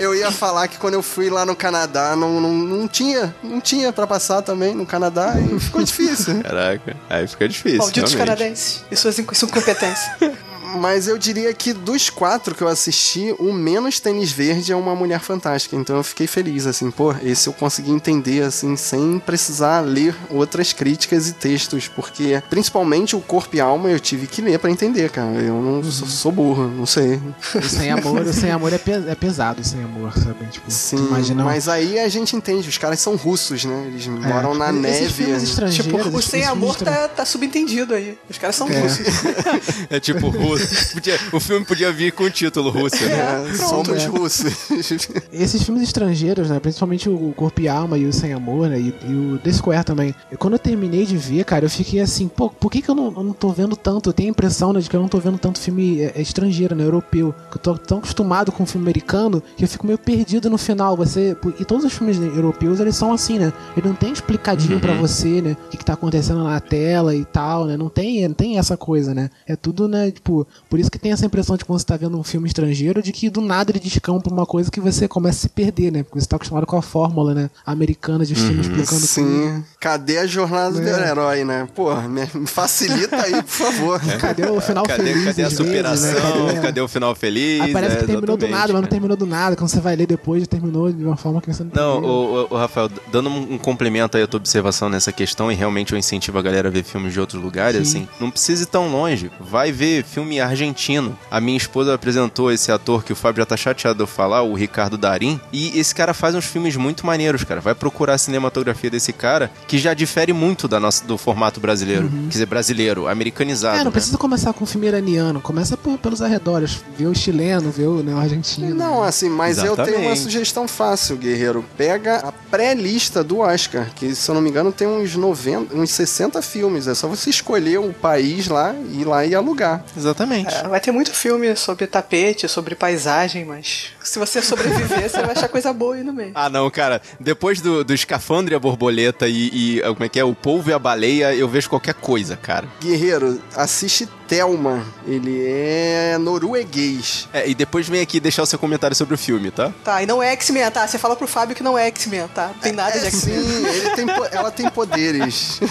[0.00, 3.60] eu ia falar que quando eu fui lá no Canadá, não, não, não tinha, não
[3.60, 6.42] tinha pra passar também no Canadá e ficou difícil.
[6.42, 7.78] Caraca, aí fica difícil.
[7.78, 8.38] Malditos realmente.
[8.38, 10.10] canadenses e suas inc- incompetências.
[10.76, 14.94] Mas eu diria que dos quatro que eu assisti, o menos tênis verde é uma
[14.94, 15.74] Mulher Fantástica.
[15.76, 20.72] Então eu fiquei feliz, assim, pô, esse eu consegui entender, assim, sem precisar ler outras
[20.72, 21.88] críticas e textos.
[21.88, 25.30] Porque, principalmente, o corpo e alma eu tive que ler pra entender, cara.
[25.40, 27.20] Eu não sou, sou burro, não sei.
[27.54, 30.46] O sem amor, o sem amor é, pe- é pesado, sem amor, sabe?
[30.50, 31.44] Tipo, Sim, imagina.
[31.44, 33.84] mas aí a gente entende, os caras são russos, né?
[33.88, 35.30] Eles é, moram na esses neve.
[35.44, 38.18] estrangeiros, tipo, o sem amor tá, tá subentendido aí.
[38.28, 39.06] Os caras são russos.
[39.90, 40.57] É tipo russo.
[40.92, 43.50] Podia- o filme podia vir com o título Rússia, né?
[43.50, 44.06] É, somos é.
[44.06, 44.70] russos.
[45.32, 46.58] Esses filmes estrangeiros, né?
[46.60, 48.80] Principalmente o Corpo e Alma e o Sem Amor, né?
[48.80, 50.14] E, e o The Square também.
[50.30, 52.94] E quando eu terminei de ver, cara, eu fiquei assim, pô, por que, que eu,
[52.94, 54.10] não, eu não tô vendo tanto?
[54.10, 56.22] Eu tenho a impressão, né, de que eu não tô vendo tanto filme é, é,
[56.22, 56.84] estrangeiro, né?
[56.84, 57.34] Europeu.
[57.50, 60.96] Que eu tô tão acostumado com filme americano que eu fico meio perdido no final.
[60.96, 61.36] Você.
[61.58, 63.52] E todos os filmes né, europeus, eles são assim, né?
[63.76, 65.56] Ele não tem explicadinho pra você, né?
[65.66, 67.76] O que, que tá acontecendo na tela e tal, né?
[67.76, 69.30] Não tem, não tem essa coisa, né?
[69.46, 70.10] É tudo, né?
[70.10, 73.02] Tipo, por isso que tem essa impressão de quando você tá vendo um filme estrangeiro,
[73.02, 76.02] de que do nada ele descampa uma coisa que você começa a se perder, né?
[76.02, 77.50] Porque você tá acostumado com a fórmula, né?
[77.64, 79.06] Americana de filme explicando tudo.
[79.06, 79.64] Sim.
[79.80, 81.08] Cadê a jornada do É.
[81.10, 81.68] herói, né?
[81.74, 84.00] Pô, me, facilita aí, por favor.
[84.20, 85.24] Cadê o final Cadê, feliz?
[85.24, 86.12] cadê a vezes, superação?
[86.46, 86.52] né?
[86.54, 86.60] Cadê...
[86.68, 86.80] Cadê...
[86.80, 87.60] o final feliz?
[87.62, 88.90] Aí parece É, que terminou do nada, mas não cara.
[88.90, 89.56] terminou do nada.
[89.56, 92.46] Quando você vai ler depois, terminou de uma forma que você não Não, o, o-
[92.50, 95.98] o Rafael, dando um um complemento aí à tua observação nessa questão, e realmente eu
[95.98, 97.98] incentivo a galera a ver filmes de outros lugares, Sim.
[98.00, 99.30] assim, não precisa ir tão longe.
[99.40, 101.16] Vai ver filme argentino.
[101.30, 104.42] A minha esposa apresentou esse ator que o Fábio já tá chateado de eu falar,
[104.42, 107.60] o Ricardo Darim, e esse cara faz uns filmes muito maneiros, cara.
[107.60, 112.08] Vai procurar a cinematografia desse cara, que já difere muito da nossa, do formato brasileiro.
[112.08, 113.76] Quer dizer, brasileiro, americanizado.
[113.76, 113.90] É, não né?
[113.90, 115.40] precisa começar com um filme iraniano.
[115.40, 116.82] Começa por- pelos arredores.
[116.96, 118.74] Vê o chileno, vê o, né, o argentino.
[118.74, 120.20] Não, assim, mas eu tenho uma Exatamente.
[120.20, 121.64] sugestão fácil, guerreiro.
[121.76, 125.90] Pega a pré-lista do Oscar, que se eu não me engano tem uns 90, uns
[125.90, 126.86] 60 filmes.
[126.86, 129.84] É só você escolher o país lá, ir lá e alugar.
[129.96, 130.27] Exatamente.
[130.64, 135.32] É, vai ter muito filme sobre tapete, sobre paisagem, mas se você sobreviver, você vai
[135.32, 136.32] achar coisa boa aí no meio.
[136.34, 137.00] Ah, não, cara.
[137.20, 140.24] Depois do, do escafandro e a borboleta e, e, ah, como é que é?
[140.24, 142.66] O polvo e a baleia, eu vejo qualquer coisa, cara.
[142.80, 144.84] Guerreiro, assiste Thelma.
[145.06, 147.28] Ele é norueguês.
[147.32, 149.72] É, e depois vem aqui deixar o seu comentário sobre o filme, tá?
[149.82, 150.86] Tá, e não é X-Men, tá?
[150.86, 152.48] Você fala pro Fábio que não é X-Men, tá?
[152.48, 153.40] Não tem nada de É, X-Men.
[153.42, 155.60] sim, ele tem, ela tem poderes.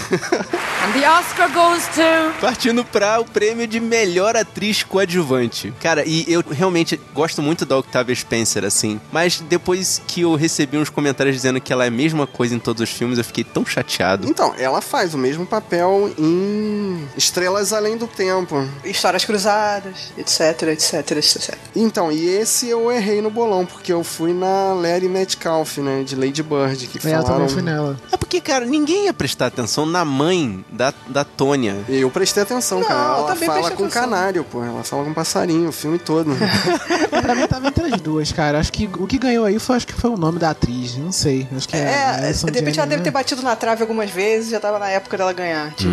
[0.87, 2.39] And the Oscar goes to.
[2.41, 5.73] Partindo pra o prêmio de melhor atriz coadjuvante.
[5.81, 8.99] Cara, e eu realmente gosto muito da Octavia Spencer, assim.
[9.11, 12.59] Mas depois que eu recebi uns comentários dizendo que ela é a mesma coisa em
[12.59, 14.27] todos os filmes, eu fiquei tão chateado.
[14.29, 18.67] Então, ela faz o mesmo papel em Estrelas Além do Tempo.
[18.83, 21.55] Histórias cruzadas, etc, etc, etc.
[21.75, 26.15] Então, e esse eu errei no bolão, porque eu fui na Larry Metcalf, né, de
[26.15, 27.27] Lady Bird, que É, eu falaram...
[27.35, 27.97] também fui nela.
[28.11, 31.77] É porque, cara, ninguém ia prestar atenção na mãe da, da Tônia.
[31.87, 32.99] Eu prestei atenção, Não, cara.
[32.99, 33.89] eu Ela também fala com atenção.
[33.89, 34.63] canário, pô.
[34.63, 36.31] Ela fala com passarinho, o filme todo.
[37.21, 38.59] pra mim tava entre as duas, cara.
[38.59, 40.95] Acho que o que ganhou aí foi, acho que foi o nome da atriz.
[40.97, 41.47] Não sei.
[41.55, 41.79] Acho que é.
[41.79, 43.13] É, a Alison de repente ela Janney, deve ter né?
[43.13, 45.73] batido na trave algumas vezes, já tava na época dela ganhar.
[45.73, 45.89] Tipo.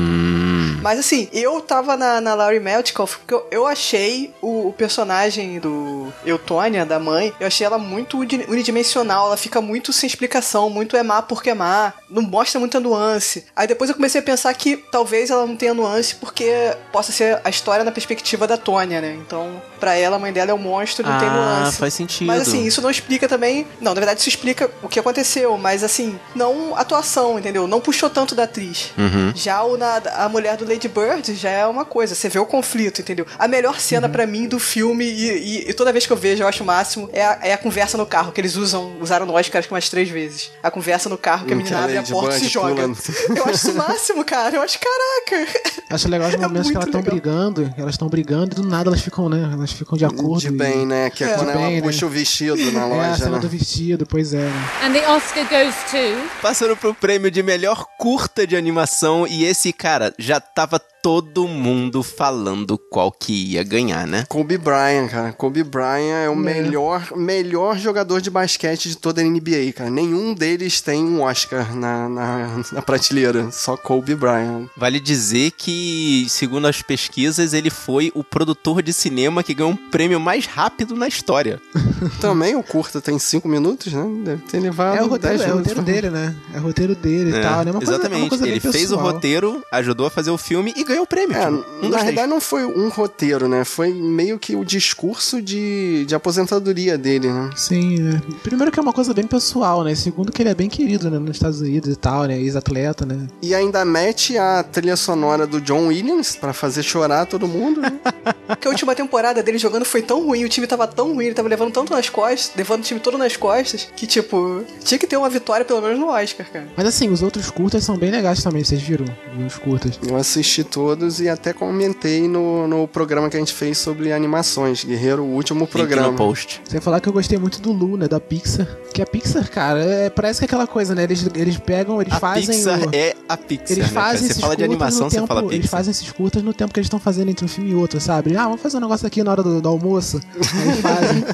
[0.82, 5.58] Mas assim, eu tava na, na Laurie Metcalf porque eu, eu achei o, o personagem
[5.58, 10.68] do Eutônia, da mãe, eu achei ela muito uni- unidimensional, ela fica muito sem explicação,
[10.68, 13.46] muito é má porque é má, não mostra muita nuance.
[13.56, 16.52] Aí depois eu comecei a pensar que talvez ela não tenha nuance porque
[16.92, 19.16] possa ser a história na perspectiva da Tônia, né?
[19.26, 21.76] Então, pra ela, a mãe dela é um monstro, não tem Ah, nuance.
[21.76, 22.26] faz sentido.
[22.26, 23.66] Mas assim, isso não explica também.
[23.80, 27.66] Não, na verdade, isso explica o que aconteceu, mas assim, não atuação, entendeu?
[27.66, 28.92] Não puxou tanto da atriz.
[28.96, 29.32] Uhum.
[29.34, 32.46] Já o, na, a mulher do Lady Bird já é uma coisa, você vê o
[32.46, 33.26] conflito, entendeu?
[33.38, 35.30] A melhor cena pra mim do filme, e,
[35.66, 37.58] e- e toda vez que eu vejo eu acho o máximo, é a, é a
[37.58, 40.50] conversa no carro, que eles usam, usaram no Oscar acho que umas três vezes.
[40.62, 42.48] A conversa no carro, que a Em menina que a abre a porta e se
[42.48, 42.74] joga.
[42.74, 42.96] pula.
[43.36, 44.56] Eu acho isso o máximo, cara.
[44.56, 45.52] Eu acho, caraca.
[45.90, 47.74] Acho legal os É momentos que muito elas estão brigando.
[47.76, 49.50] Elas estão brigando e do nada elas ficam, né?
[49.52, 50.40] Elas ficam de acordo.
[50.40, 51.10] De e- bem, né?
[51.10, 51.34] Que é, É.
[51.34, 51.82] quando ela bem, né?
[51.82, 53.38] puxa o vestido na É, a loja, cena né?
[53.38, 54.38] do vestido, pois é.
[54.38, 54.68] né?
[54.82, 56.40] And the Oscar goes to.
[56.40, 62.02] Passando pro prêmio de melhor curta de animação, e esse, cara, já tava todo mundo
[62.02, 64.24] falando qual que ia ganhar, né?
[64.26, 65.32] Kobe Bryant, cara.
[65.34, 69.90] Kobe Bryant é o melhor, melhor jogador de basquete de toda a NBA, cara.
[69.90, 73.50] Nenhum deles tem um Oscar na, na, na prateleira.
[73.52, 74.66] Só Kobe Bryant.
[74.78, 79.76] Vale dizer que, segundo as pesquisas, ele foi o produtor de cinema que ganhou um
[79.90, 81.60] prêmio mais rápido na história.
[82.18, 84.04] Também o curta tem 5 minutos, né?
[84.24, 86.34] Deve ter levado É o roteiro, 10 é o roteiro dele, né?
[86.54, 87.70] É o roteiro dele e É, tal, né?
[87.72, 88.28] Uma coisa- é uma exatamente.
[88.30, 91.36] coisa bem ele fez o roteiro, ajudou a fazer o filme e ganhou o prêmio.
[91.36, 93.64] É, um na verdade não foi um roteiro, né?
[93.64, 97.50] Foi meio que o discurso de, de aposentadoria dele, né?
[97.56, 98.22] Sim, né?
[98.42, 99.94] Primeiro que é uma coisa bem pessoal, né?
[99.94, 101.18] Segundo que ele é bem querido, né?
[101.18, 102.38] Nos Estados Unidos e tal, né?
[102.38, 103.26] Ex-atleta, né?
[103.42, 107.92] E ainda mete a trilha sonora do John Williams pra fazer chorar todo mundo, né?
[108.46, 111.34] Porque a última temporada dele jogando foi tão ruim, o time tava tão ruim, ele
[111.34, 115.06] tava levando tanto nas costas, levando o time todo nas costas, que, tipo, tinha que
[115.06, 116.66] ter uma vitória pelo menos no Oscar, cara.
[116.76, 119.06] Mas assim, os outros curtas são bem legais também, vocês viram?
[119.46, 119.98] Os curtas.
[120.06, 124.84] Eu assisti todos e até comentei no, no programa que a gente fez sobre animações.
[124.84, 126.08] Guerreiro, o último programa.
[126.10, 126.60] no post.
[126.72, 128.06] Ia falar que eu gostei muito do Lu, né?
[128.08, 128.66] Da Pixar.
[128.92, 131.02] Que a Pixar, cara, é- parece que é aquela coisa, né?
[131.04, 132.46] Eles, eles pegam, eles A fazem.
[132.56, 134.06] Pixar o- é a Pixar, Eles né, cara?
[134.06, 135.70] fazem Você esses fala de animação, você tempo, fala Eles Pixar.
[135.70, 138.33] fazem esses curtas no tempo que eles estão fazendo entre um filme e outro, sabe?
[138.36, 140.20] Ah, vamos fazer um negócio aqui na hora do, do almoço.
[140.34, 141.24] Aí fazem.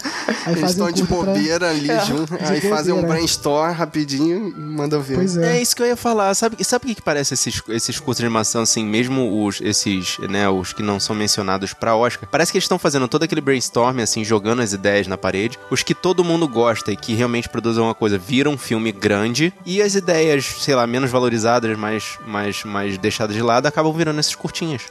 [0.46, 3.16] Aí Eles fazem estão um de curta pra- bobeira ali junto, aí fazem um bobeira.
[3.16, 5.16] brainstorm rapidinho e mandam ver.
[5.16, 5.62] Pois É é.
[5.62, 6.34] isso que eu ia falar.
[6.34, 10.18] Sabe, sabe o que, que parece esses, esses curtos de animação, assim, mesmo os, esses,
[10.28, 12.28] né, os que não são mencionados pra Oscar?
[12.30, 15.58] Parece que eles estão fazendo todo aquele brainstorm, assim, jogando as ideias na parede.
[15.70, 19.52] Os que todo mundo gosta e que realmente produzem uma coisa viram um filme grande.
[19.64, 24.18] E as ideias, sei lá, menos valorizadas, mais, mais, mais deixadas de lado, acabam virando
[24.20, 24.82] esses curtinhas.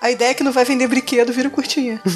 [0.00, 2.00] A ideia é que não vai vender brinquedo, vira curtinha.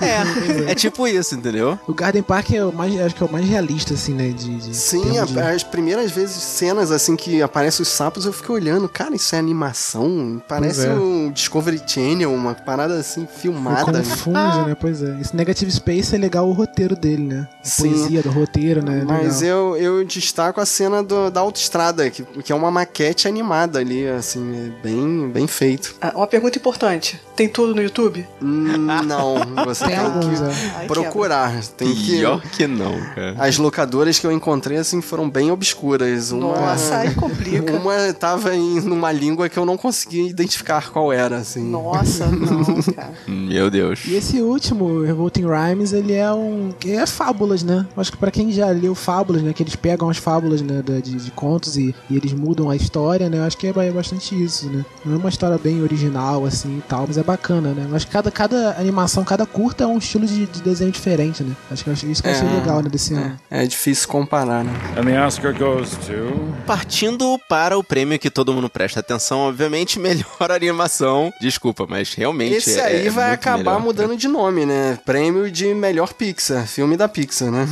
[0.00, 1.78] É, é tipo isso, entendeu?
[1.86, 4.28] O Garden Park é o mais, acho que é o mais realista, assim, né?
[4.30, 8.24] De, de Sim, termos de- a- as primeiras vezes, cenas assim que aparecem os sapos,
[8.26, 10.42] eu fiquei olhando, cara, isso é animação?
[10.48, 10.90] Parece é.
[10.92, 13.92] um Discovery Channel, uma parada assim, filmada.
[13.92, 13.98] né?
[14.00, 14.76] Confunde, né?
[14.78, 15.18] Pois é.
[15.20, 17.48] Esse Negative Space é legal o roteiro dele, né?
[17.62, 17.88] A Sim.
[17.90, 19.04] poesia do roteiro, né?
[19.06, 19.76] Mas legal.
[19.76, 24.06] eu, eu destaco a cena do- da autoestrada, que, que é uma maquete animada ali,
[24.08, 25.94] assim, é bem, bem feito.
[26.00, 28.26] Ah, uma pergunta importante: tem tudo no YouTube?
[28.40, 30.72] Hum, não, você Tem tem, que é.
[30.76, 31.62] Ai, procurar.
[31.76, 32.18] Tem que.
[32.18, 33.36] Pior que não, cara.
[33.38, 36.32] As locadoras que eu encontrei, assim, foram bem obscuras.
[36.32, 37.72] Uma, Nossa, aí complica.
[37.72, 41.62] Uma tava em numa língua que eu não conseguia identificar qual era, assim.
[41.62, 43.12] Nossa, não, cara.
[43.26, 44.04] Meu Deus.
[44.06, 46.72] E esse último, Revolting Rhymes, ele é um.
[46.86, 47.86] É fábulas, né?
[47.96, 49.52] Acho que pra quem já leu fábulas, né?
[49.52, 53.28] Que eles pegam as fábulas né, de, de contos e, e eles mudam a história,
[53.28, 53.38] né?
[53.38, 54.84] Eu acho que é é bastante isso, né?
[55.04, 57.86] Não é uma história bem original, assim e tal, mas é bacana, né?
[57.90, 61.54] Mas cada, cada animação, cada curta é um estilo de, de desenho diferente, né?
[61.70, 62.88] Acho que eu acho- isso que eu achei É, legal, né?
[62.90, 63.38] Desse ano.
[63.50, 64.72] É difícil comparar, né?
[64.96, 66.52] And the Oscar goes to.
[66.66, 71.32] Partindo para o prêmio que todo mundo presta atenção, obviamente, melhor animação.
[71.40, 72.54] Desculpa, mas realmente.
[72.56, 74.98] Esse é- aí é vai muito acabar melhor, mudando de nome, né?
[75.04, 77.66] Prêmio de melhor Pixar, filme da Pixar, né?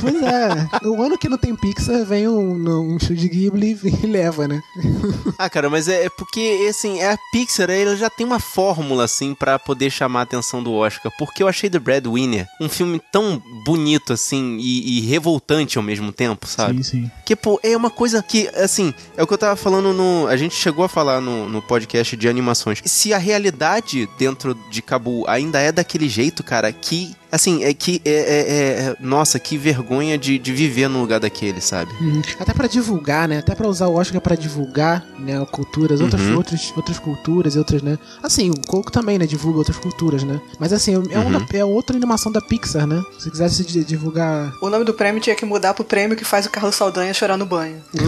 [0.00, 4.46] Pois é, o ano que não tem Pixar, vem um, um estúdio Ghibli e leva,
[4.46, 4.60] né?
[5.38, 8.38] Ah, cara, mas é, é porque, assim, é a Pixar, ela já tem uma
[8.88, 11.12] fórmula, assim, pra poder chamar a atenção do Oscar.
[11.18, 16.10] Porque eu achei The Breadwinner um filme tão bonito, assim, e, e revoltante ao mesmo
[16.10, 16.82] tempo, sabe?
[16.82, 17.10] Sim, sim.
[17.24, 20.26] Que, pô, é uma coisa que, assim, é o que eu tava falando no.
[20.26, 22.80] A gente chegou a falar no, no podcast de animações.
[22.84, 27.14] Se a realidade dentro de Cabo ainda é daquele jeito, cara, que.
[27.30, 28.00] Assim, é que.
[28.04, 28.42] É, é-
[28.90, 31.92] é- nossa, que vergonha de, de viver no lugar daquele, sabe?
[32.00, 32.22] Uhum.
[32.40, 33.38] Até pra divulgar, né?
[33.38, 35.44] Até pra usar o Oscar pra divulgar, né?
[35.52, 36.36] Culturas, outras, Uhum.
[36.36, 37.98] outras, outras culturas e outras, né?
[38.22, 39.26] Assim, o Coco também, né?
[39.26, 40.40] Divulga outras culturas, né?
[40.58, 43.02] Mas assim, é, uma, é outra animação da Pixar, né?
[43.18, 44.52] Se quisesse di- divulgar.
[44.62, 47.36] O nome do prêmio tinha que mudar pro prêmio que faz o Carlos Saldanha chorar
[47.36, 47.82] no banho.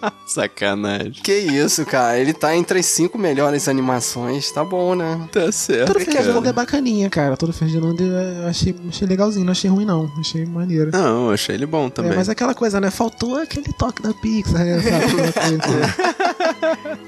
[0.26, 1.12] Sacanagem.
[1.22, 2.18] Que isso, cara.
[2.18, 4.50] Ele tá entre as cinco melhores animações.
[4.50, 5.28] Tá bom, né?
[5.32, 5.92] Tá certo.
[5.92, 7.36] Todo Ferdinando é bacaninha, cara.
[7.36, 10.10] Todo Ferdinando eu achei, achei legalzinho, não achei ruim, não.
[10.18, 10.90] Achei maneiro.
[10.92, 12.12] Não, eu achei ele bom também.
[12.12, 12.90] É, mas aquela coisa, né?
[12.90, 14.80] Faltou aquele toque da Pixar, né?
[14.80, 16.16] Sabe?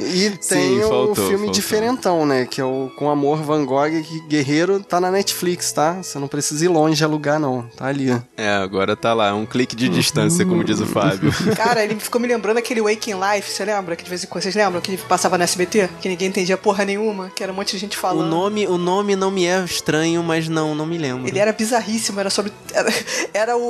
[0.01, 1.53] E Sim, tem o faltou, filme faltou.
[1.53, 2.47] diferentão, né?
[2.47, 6.03] Que é o Com Amor Van Gogh, que Guerreiro tá na Netflix, tá?
[6.03, 7.63] Você não precisa ir longe alugar, não.
[7.77, 8.11] Tá ali.
[8.37, 11.33] É, agora tá lá, um clique de distância, como diz o Fábio.
[11.57, 13.97] Cara, ele ficou me lembrando aquele Waking Life, você lembra?
[13.97, 15.89] Que de vez em quando vocês lembram que passava no SBT?
[16.01, 18.29] Que ninguém entendia porra nenhuma, que era um monte de gente o falando.
[18.29, 21.27] nome, o nome não me é estranho, mas não, não me lembro.
[21.29, 22.53] Ele era bizarríssimo, era sobre.
[22.73, 22.93] Era,
[23.35, 23.61] era o,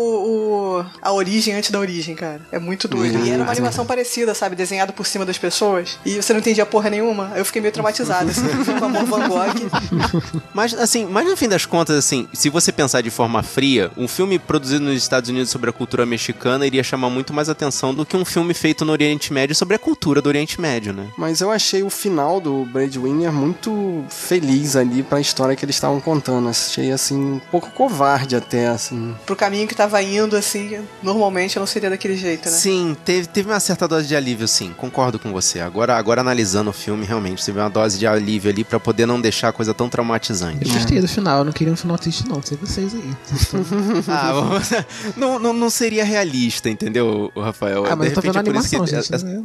[0.81, 2.41] o- a origem antes da origem, cara.
[2.53, 3.25] É muito doido.
[3.25, 4.55] E era uma animação parecida, sabe?
[4.57, 5.99] Desenhado por cima das pessoas.
[6.05, 7.31] E você não entendia porra nenhuma.
[7.33, 8.43] Aí eu fiquei meio traumatizado, assim,
[8.79, 9.69] com amor Van Gogh.
[10.55, 14.09] Mas assim, mas no fim das contas, assim, se você pensar de forma fria, um
[14.09, 18.05] filme produzido nos Estados Unidos sobre a cultura mexicana iria chamar muito mais atenção do
[18.05, 20.93] que um filme feito no Oriente Oriente Médio e sobre a cultura do Oriente Médio,
[20.93, 21.07] né?
[21.17, 25.77] Mas eu achei o final do Blade Winner muito feliz ali pra história que eles
[25.77, 26.49] estavam contando.
[26.49, 29.15] Achei, assim, um pouco covarde até, assim.
[29.27, 32.57] Pro caminho que tava indo, assim, normalmente eu não seria daquele jeito, né?
[32.57, 34.73] Sim, teve, teve uma certa dose de alívio, sim.
[34.77, 35.61] Concordo com você.
[35.61, 39.21] Agora, agora analisando o filme, realmente, teve uma dose de alívio ali pra poder não
[39.21, 40.67] deixar a coisa tão traumatizante.
[40.67, 42.37] Eu gostei do final, eu não queria um final triste, não.
[42.37, 43.09] Não sei vocês aí.
[44.09, 44.33] Ah,
[45.17, 47.85] não, não, não seria realista, entendeu, Rafael?
[47.87, 49.45] Ah, mas De eu tô vendo a é animação, isso que- gente.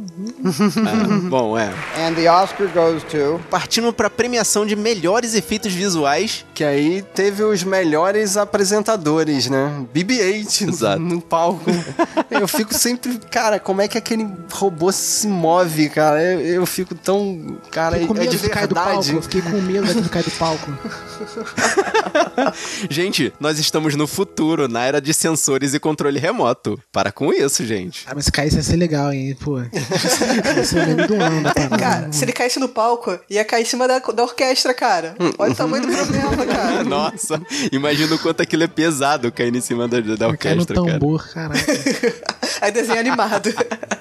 [0.88, 1.72] Ah, bom, é.
[1.98, 3.40] And the Oscar goes to.
[3.50, 6.44] Partindo pra premiação de melhores efeitos visuais.
[6.54, 9.84] Que aí teve os melhores apresentadores, né?
[9.94, 11.00] BB-8 Exato.
[11.00, 11.64] no, no palco.
[12.30, 16.22] eu fico sempre, cara, como é que aquele robô se move, cara?
[16.22, 18.90] Eu, eu fico tão, cara, Fiquei com é medo de de cair do palco.
[19.02, 19.16] verdade.
[19.16, 20.72] Eu fiquei com medo daquilo cair do palco.
[22.90, 26.78] Gente, nós estamos no futuro, na era de sensores e controle remoto.
[26.92, 28.04] Para com isso, gente.
[28.06, 29.33] Ah, mas se caísse ia ser legal, hein?
[29.34, 29.58] Pô.
[29.58, 31.78] Ia ser o meme do ano da parada.
[31.78, 35.16] Cara, se ele caísse no palco, ia cair em cima da, da orquestra, cara.
[35.38, 36.84] Olha o tamanho do problema, cara.
[36.84, 40.92] Nossa, imagina o quanto aquilo é pesado caindo em cima da, da no orquestra, cara.
[40.92, 41.60] tambor, caraca.
[42.60, 43.50] Aí desenho animado.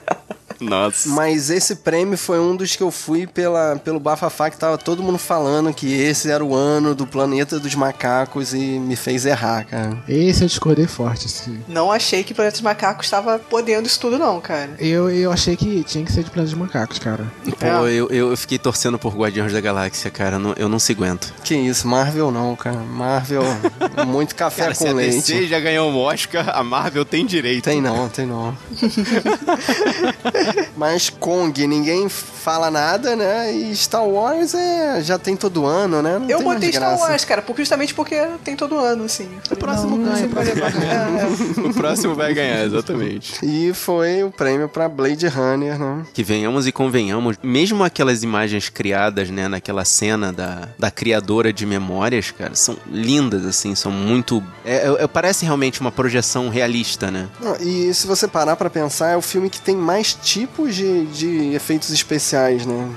[0.63, 1.10] Nossa.
[1.10, 5.04] Mas esse prêmio foi um dos que eu fui pela, pelo bafafá que tava todo
[5.04, 9.65] mundo falando que esse era o ano do planeta dos macacos e me fez errar,
[9.65, 9.97] cara.
[10.08, 11.26] Esse eu discordei forte.
[11.26, 11.60] Assim.
[11.67, 14.71] Não achei que Planeta dos Macacos estava podendo isso tudo, não, cara.
[14.80, 17.26] Eu, eu achei que tinha que ser de Planeta de Macacos, cara.
[17.60, 20.38] Pô, eu, eu fiquei torcendo por Guardiões da Galáxia, cara.
[20.39, 21.34] Não- eu não se aguento.
[21.43, 22.78] Que isso, Marvel não, cara.
[22.78, 23.43] Marvel,
[24.08, 25.15] muito café Cara, se com a leite.
[25.34, 27.63] DC já ganhou um Oscar, a Marvel tem direito.
[27.65, 28.58] Tem não, tem não.
[30.75, 33.51] Mas Kong, ninguém fala nada, né?
[33.53, 36.19] E Star Wars é, já tem todo ano, né?
[36.19, 36.97] Não eu botei Star.
[36.99, 39.29] Wars, cara, porque- justamente porque tem todo ano, assim.
[39.49, 40.73] O próximo ganha, vai levar.
[40.75, 41.67] É, é.
[41.69, 43.33] O próximo vai ganhar, exatamente.
[43.43, 46.03] E foi o prêmio pra Blade Runner, né?
[46.13, 51.65] Que venhamos e convenhamos, mesmo aquelas imagens criadas, né, naquela cena da, da criadora de
[51.65, 54.43] memórias, cara, são lindas, assim, são muito.
[54.65, 57.27] É, é- é- parece realmente uma projeção realista, né?
[57.39, 61.05] Não, E se você parar pra pensar, é o filme que tem mais tipos de,
[61.05, 62.89] de efeitos especiais, né?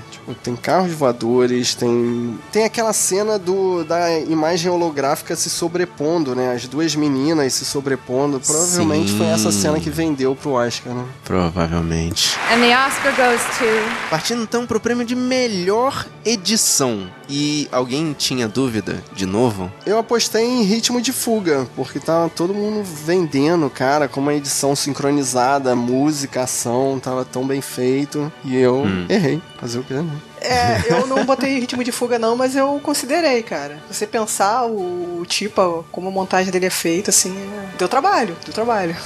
[0.43, 6.53] Tem carros voadores, tem tem aquela cena do da imagem holográfica se sobrepondo, né?
[6.53, 8.41] As duas meninas se sobrepondo.
[8.41, 9.19] Provavelmente Sim.
[9.19, 11.05] foi essa cena que vendeu pro Oscar, né?
[11.25, 12.37] Provavelmente.
[12.53, 14.09] And the Oscar goes to.
[14.11, 17.11] Partindo então pro prêmio de melhor edição.
[17.29, 19.71] E alguém tinha dúvida, de novo?
[19.85, 24.77] Eu apostei em ritmo de fuga, porque tava todo mundo vendendo, cara, com uma edição
[24.77, 28.33] sincronizada, música, ação, tava tão bem feito.
[28.45, 29.43] E eu errei.
[29.59, 30.16] Fazer o quê, né?
[30.47, 33.79] É, eu não botei ritmo de fuga, não, mas eu considerei, cara.
[33.91, 38.37] Você pensar o, o tipo, como a montagem dele é feita, assim, é- deu trabalho,
[38.45, 38.97] deu trabalho.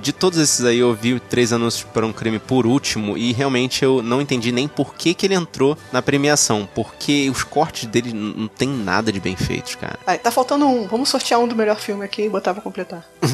[0.00, 3.84] De todos esses aí, eu vi Três Anúncios para um Crime por último e realmente
[3.84, 6.68] eu não entendi nem por que, que ele entrou na premiação.
[6.74, 9.98] Porque os cortes dele não tem nada de bem feitos, cara.
[10.06, 10.86] Aí, tá faltando um.
[10.86, 13.04] Vamos sortear um do melhor filme aqui e botar pra completar.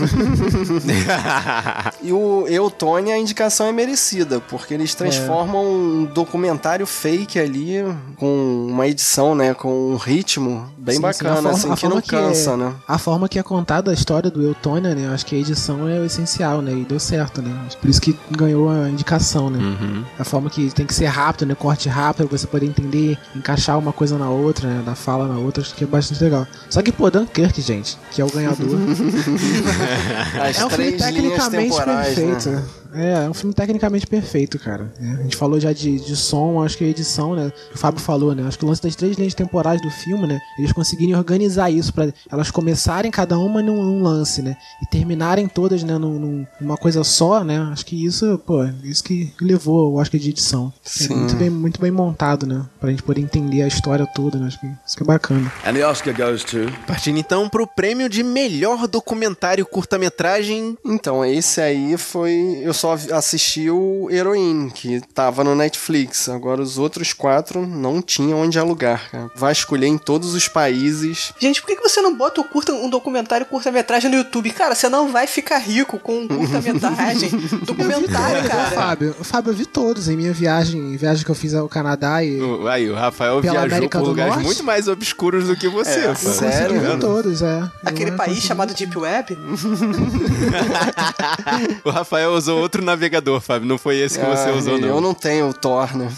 [2.02, 7.76] E o Eutônia, a indicação é merecida, porque eles transformam um documentário fake ali
[8.16, 9.54] com uma edição, né?
[9.54, 12.18] Com um ritmo bem Sim, sim, bacana, a forma- assim, que não forma que é-
[12.20, 12.72] cansa, né?
[12.86, 15.06] A forma que é contada a história do Eutônia, né?
[15.06, 16.72] Eu acho que a edição é o essencial, né?
[16.72, 17.50] E deu certo, né?
[17.80, 19.58] Por isso que ganhou a indicação, né?
[19.58, 20.04] Uhum.
[20.18, 21.54] A forma que tem que ser rápido, né?
[21.54, 24.82] Corte rápido, pra você poder entender, encaixar uma coisa na outra, né?
[24.84, 26.46] Da fala na outra, acho que é bastante legal.
[26.70, 28.68] Só que, pô, Dunkirk, gente, que é o ganhador.
[30.40, 32.50] As é um filme tecnicamente temporais, perfeito.
[32.50, 32.62] né?
[32.94, 34.92] É, é um filme tecnicamente perfeito, cara.
[35.00, 37.52] É, a gente falou já de, de som, acho que a edição, né?
[37.74, 38.44] O Fábio falou, né?
[38.46, 40.40] Acho que o lance das três linhas temporais do filme, né?
[40.58, 44.56] Eles conseguirem organizar isso pra elas começarem cada uma num, num lance, né?
[44.82, 45.98] E terminarem todas, né?
[45.98, 47.58] Num, num- numa coisa só, né?
[47.72, 50.72] Acho que isso, pô, isso que levou o Oscar de edição.
[50.84, 51.14] É Sim.
[51.16, 52.62] muito bem, muito bem montado, né?
[52.80, 54.46] Pra gente poder entender a história toda, né?
[54.46, 55.52] Acho que isso que é bacana.
[55.66, 56.58] And the Oscar goes to.
[56.86, 60.76] Partindo então pro prêmio de melhor documentário curta-metragem.
[60.84, 62.60] Então, esse aí foi.
[62.62, 66.28] Eu só vi- assisti o Heroine, que tava no Netflix.
[66.28, 69.30] Agora os outros quatro não tinham onde alugar, cara.
[69.34, 71.32] Vai escolher em todos os países.
[71.38, 74.50] Gente, por que que você não bota o curta, um documentário curta-metragem no YouTube?
[74.50, 77.30] Cara, você não vai ficar rico com um curta-metragem.
[77.64, 78.70] documentário, cara.
[78.72, 82.40] Fábio, Fábio, eu vi todos em minha viagem, viagem que eu fiz ao Canadá e.
[82.40, 84.46] O- Aí, o Rafael Pela viajou América por lugares Norte?
[84.46, 86.00] muito mais obscuros do que você.
[86.00, 86.76] É, sério?
[86.76, 87.62] Eu vi Tá todos, é.
[87.84, 88.46] Aquele país consegui.
[88.48, 89.38] chamado Deep Web?
[91.84, 93.68] O Rafael usou outro outro navegador, Fábio.
[93.68, 94.88] Não foi esse que você Ah, usou, não.
[94.88, 96.08] Eu não tenho o Thor, né?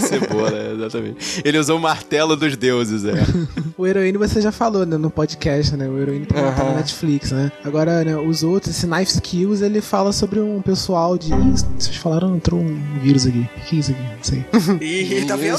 [0.00, 1.42] Cebola, é, exatamente.
[1.44, 3.12] Ele usou o martelo dos deuses, é.
[3.76, 5.88] O Heroine você já falou, né, no podcast, né?
[5.88, 7.50] O Heroine tá, tá na Netflix, né?
[7.64, 11.32] Agora, né, os outros, esse Knife Skills, ele fala sobre um pessoal de...
[11.32, 13.48] Ih, vocês falaram, entrou um vírus aqui.
[13.56, 14.02] O que é isso aqui?
[14.02, 14.44] Não sei.
[14.80, 15.56] Ih, tá vendo?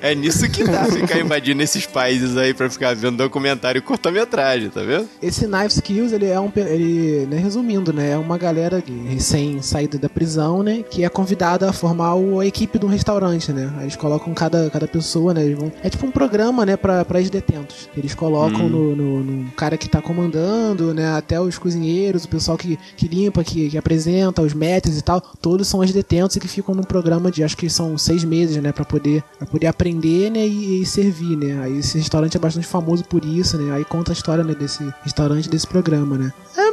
[0.00, 4.68] é nisso que dá ficar invadindo esses países aí pra ficar vendo documentário e cortometragem,
[4.70, 5.08] tá vendo?
[5.22, 6.50] Esse Knife Skills, ele é um.
[6.50, 8.10] pe- Ele, né, resumindo, né?
[8.12, 10.82] É uma galera recém saída da prisão, né?
[10.88, 13.72] Que é convidada a formar o- a equipe de um restaurante, né?
[13.76, 15.44] Aí eles colocam cada, cada pessoa, né?
[15.44, 16.76] Eles vão, é tipo um programa, né?
[16.76, 17.88] Pra ex-detentos.
[17.96, 21.14] Eles colocam no, no, no cara que tá comandando, né?
[21.16, 25.20] Até os cozinheiros, o pessoal que, que limpa, que, que apresenta, os mestres e tal.
[25.20, 28.72] Todos são ex-detentos e que ficam num programa de acho que são seis meses, né?
[28.72, 30.46] Pra poder, pra poder aprender, né?
[30.46, 31.60] E, e servir, né?
[31.62, 33.72] Aí esse restaurante é bastante famoso por isso, né?
[33.74, 36.32] Aí conta a história né, desse restaurante, desse programa, né?
[36.56, 36.63] É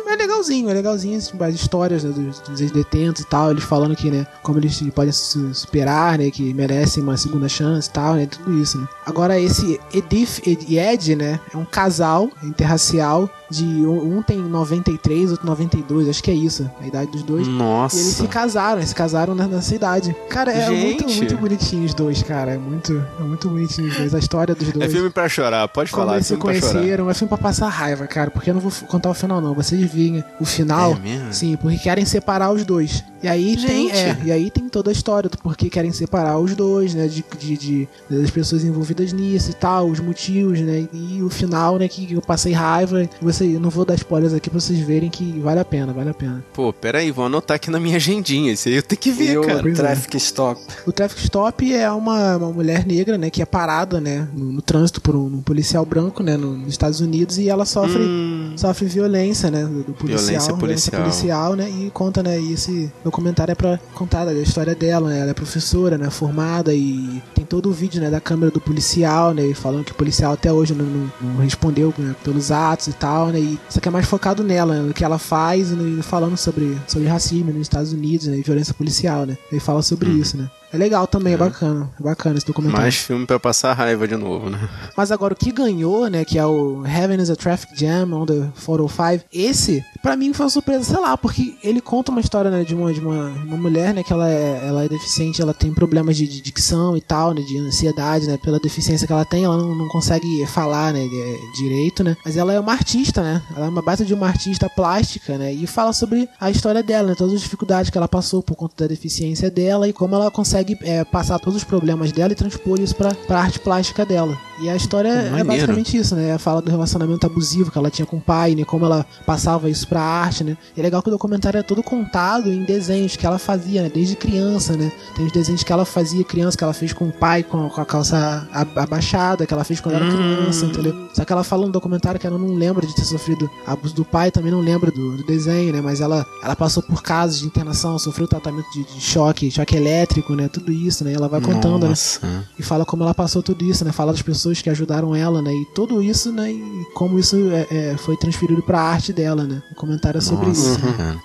[0.42, 4.26] legalzinho, é legalzinho assim, as histórias né, dos, ex-detentos e tal, eles falando que, né,
[4.42, 8.60] como eles podem se superar, né, que merecem uma segunda chance e tal, né, tudo
[8.60, 8.88] isso, né.
[9.06, 15.46] Agora, esse Edith e Ed, né, é um casal interracial de um, tem 93, outro
[15.46, 17.48] 92, acho que é isso, a idade dos dois.
[17.48, 17.96] Nossa.
[17.96, 20.16] E eles se casaram, eles se casaram na- nessa idade.
[20.30, 21.18] Cara, é muito, Gente.
[21.18, 22.54] muito bonitinho os dois, cara.
[22.54, 24.16] É muito, é muito bonitinho os dois.
[24.16, 24.86] A história dos dois.
[24.86, 26.72] É filme pra chorar, pode Como falar, é eles se pra chorar.
[26.74, 28.32] conheceram, é filme pra passar raiva, cara.
[28.32, 29.54] Porque eu não vou contar o final, não.
[29.54, 30.94] Vocês veem o final.
[30.94, 31.34] É mesmo?
[31.34, 33.04] Sim, porque querem separar os dois.
[33.22, 33.88] E aí tem.
[33.90, 33.96] Gente.
[33.98, 37.08] É, e aí tem toda a história do porquê querem separar os dois, né?
[37.08, 40.88] De, de, de- das pessoas envolvidas nisso e tal, os motivos, né?
[40.92, 41.88] E o final, né?
[41.88, 43.08] Que eu passei raiva.
[43.22, 46.10] Você, eu não vou dar spoilers aqui pra vocês verem que vale a pena, vale
[46.10, 46.44] a pena.
[46.54, 48.52] Pô, peraí, vou anotar aqui na minha agendinha.
[48.54, 49.62] Isso aí eu tenho que ver, E o cara.
[49.62, 49.82] Pois é.
[49.82, 50.62] Traffic Stop.
[50.86, 54.62] O Traffic Stop é uma, uma mulher negra, né, que é parada, né, no, no
[54.62, 58.54] trânsito por um, um policial branco, né, no- nos Estados Unidos e ela sofre Hum,
[58.56, 61.02] sofre violência, né, do, do policial, Violência policial.
[61.02, 65.20] policial, né, e conta, né, e esse documentário é pra contar a história dela, né,
[65.20, 69.34] ela é professora, né, formada e tem todo o vídeo, né, da câmera do policial,
[69.34, 72.88] né, e falando que o policial até hoje não, não- não respondeu né, pelos atos
[72.88, 75.72] e tal, né, e isso aqui é mais focado nela, né, no que ela faz
[75.72, 79.82] no- falando sobre, sobre racismo nos Estados Unidos, né, e violência policial, né, ele fala
[79.82, 80.50] sobre isso, né.
[80.74, 82.82] É legal também, é, bacana, é bacana esse documentário.
[82.84, 84.70] mais filme pra passar raiva de novo, né?
[84.96, 88.26] Mas agora o que ganhou, né, que é o Heaven is a Traffic Jam on
[88.26, 92.50] the 405, esse, pra mim foi uma surpresa, sei lá, porque ele conta uma história,
[92.50, 95.54] né, de uma, de uma, uma mulher, né, que ela é, ela é deficiente, ela
[95.54, 99.26] tem problemas de, de dicção e tal, né, de ansiedade, né, pela deficiência que ela
[99.26, 103.22] tem, ela não, não consegue falar, né, de- direito, né, mas ela é uma artista,
[103.22, 106.82] né, ela é uma base de uma artista plástica, né, e fala sobre a história
[106.84, 110.16] dela, né, todas as dificuldades que ela passou por conta da deficiência dela e como
[110.16, 114.06] ela consegue é, passar todos os problemas dela e transpor isso pra, pra arte plástica
[114.06, 114.38] dela.
[114.62, 115.48] E a história é Maneiro.
[115.48, 116.38] basicamente isso, né?
[116.38, 118.64] Fala do relacionamento abusivo que ela tinha com o pai, né?
[118.64, 120.56] Como ela passava isso pra arte, né?
[120.78, 123.92] E é legal que o documentário é todo contado em desenhos que ela fazia, né?
[123.92, 124.92] Desde criança, né?
[125.16, 127.82] Tem os desenhos que ela fazia criança, que ela fez com o pai, com, com
[127.82, 131.10] a calça abaixada, que ela fez quando era criança, entendeu?
[131.16, 134.06] Só que ela fala no documentário que ela não lembra de ter sofrido abuso do
[134.06, 135.82] pai, também não lembra do, do desenho, né?
[135.82, 140.36] Mas ela, ela passou por casos de internação, sofreu tratamento de, de choque, choque elétrico,
[140.36, 140.48] né?
[140.52, 141.14] Tudo isso, né?
[141.14, 141.90] Ela vai contando, né?
[141.90, 142.20] Nossa.
[142.60, 143.92] e fala como ela passou tudo isso, né?
[143.92, 145.54] Fala das pessoas que ajudaram ela, né?
[145.54, 146.52] E tudo isso, né?
[146.52, 149.62] E como isso é, é, foi transferido pra arte dela, né?
[149.72, 150.80] O comentário é sobre Nossa, isso.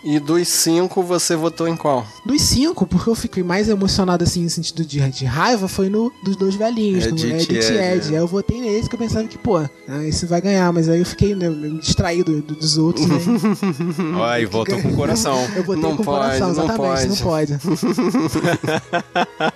[0.04, 2.06] E dos cinco, você votou em qual?
[2.24, 6.12] Dos cinco, porque eu fiquei mais emocionado, assim, no sentido de, de raiva, foi no
[6.22, 7.76] dos dois velhinhos, É no de Ed e Ed, Ed.
[7.76, 7.92] é.
[8.10, 9.68] Aí eu votei nesse que eu pensava que, pô, ah,
[10.04, 11.48] esse vai ganhar, mas aí eu fiquei né,
[11.80, 13.16] distraído do- dos outros, né?
[14.16, 15.36] Ó, e voltou com o coração.
[15.56, 17.52] Eu botei Não com o pode, coração, não exatamente, não pode.
[17.54, 17.80] Oscar goes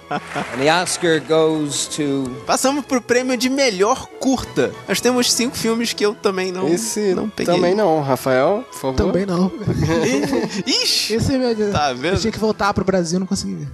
[1.94, 4.72] to Passamos pro prêmio de melhor curta.
[4.88, 7.54] Nós temos cinco filmes que eu também não, Esse não peguei.
[7.54, 8.96] também não, Rafael, por favor.
[8.96, 9.50] Também não.
[10.66, 11.14] Ixi!
[11.14, 11.72] Esse é meu.
[11.72, 12.20] Tá Eu vendo?
[12.20, 13.68] tinha que voltar pro Brasil, não consegui ver.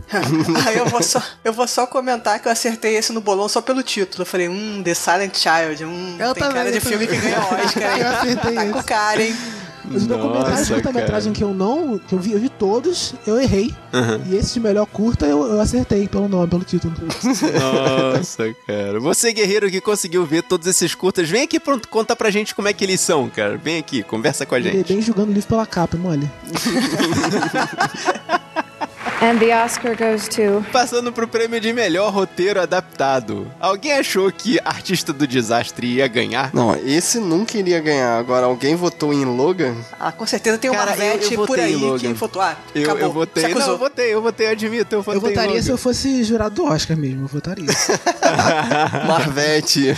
[0.66, 3.60] Aí eu vou, só, eu vou só comentar que eu acertei esse no bolão só
[3.60, 4.22] pelo título.
[4.22, 5.84] Eu falei, hum, The Silent Child.
[5.84, 7.96] Hum, Eu tem também, cara de eu filme que ganha Oscar?
[7.98, 8.72] Eu acertei tá esse.
[8.72, 9.36] com cara, hein?
[9.94, 11.98] Os documentários de curta-metragem que eu não.
[11.98, 13.72] que eu vi, eu vi todos, eu errei.
[13.92, 14.20] Aham.
[14.28, 16.94] E esse de melhor curta eu, eu acertei pelo nome, pelo título.
[18.14, 19.00] Nossa, cara.
[19.00, 22.68] Você, guerreiro que conseguiu ver todos esses curtas, vem aqui pronto, conta pra gente como
[22.68, 23.56] é que eles são, cara.
[23.56, 24.92] Vem aqui, conversa com a Ele gente.
[24.92, 26.28] bem julgando o livro pela capa, mole.
[29.22, 30.62] And the Oscar goes to.
[30.70, 33.50] Passando pro prêmio de melhor roteiro adaptado.
[33.58, 36.50] Alguém achou que Artista do Desastre ia ganhar?
[36.52, 38.18] Não, esse nunca iria ganhar.
[38.18, 39.74] Agora, alguém votou em Logan?
[39.98, 42.42] Ah, com certeza tem uma Cara, Marvete por aí que votou.
[42.42, 43.02] Ah, Eu, acabou.
[43.02, 43.54] eu votei.
[43.54, 45.16] Não, eu votei, eu votei, admito, eu votei.
[45.16, 47.64] Eu votaria em se eu fosse jurado do Oscar mesmo, eu votaria.
[49.08, 49.96] Marvete.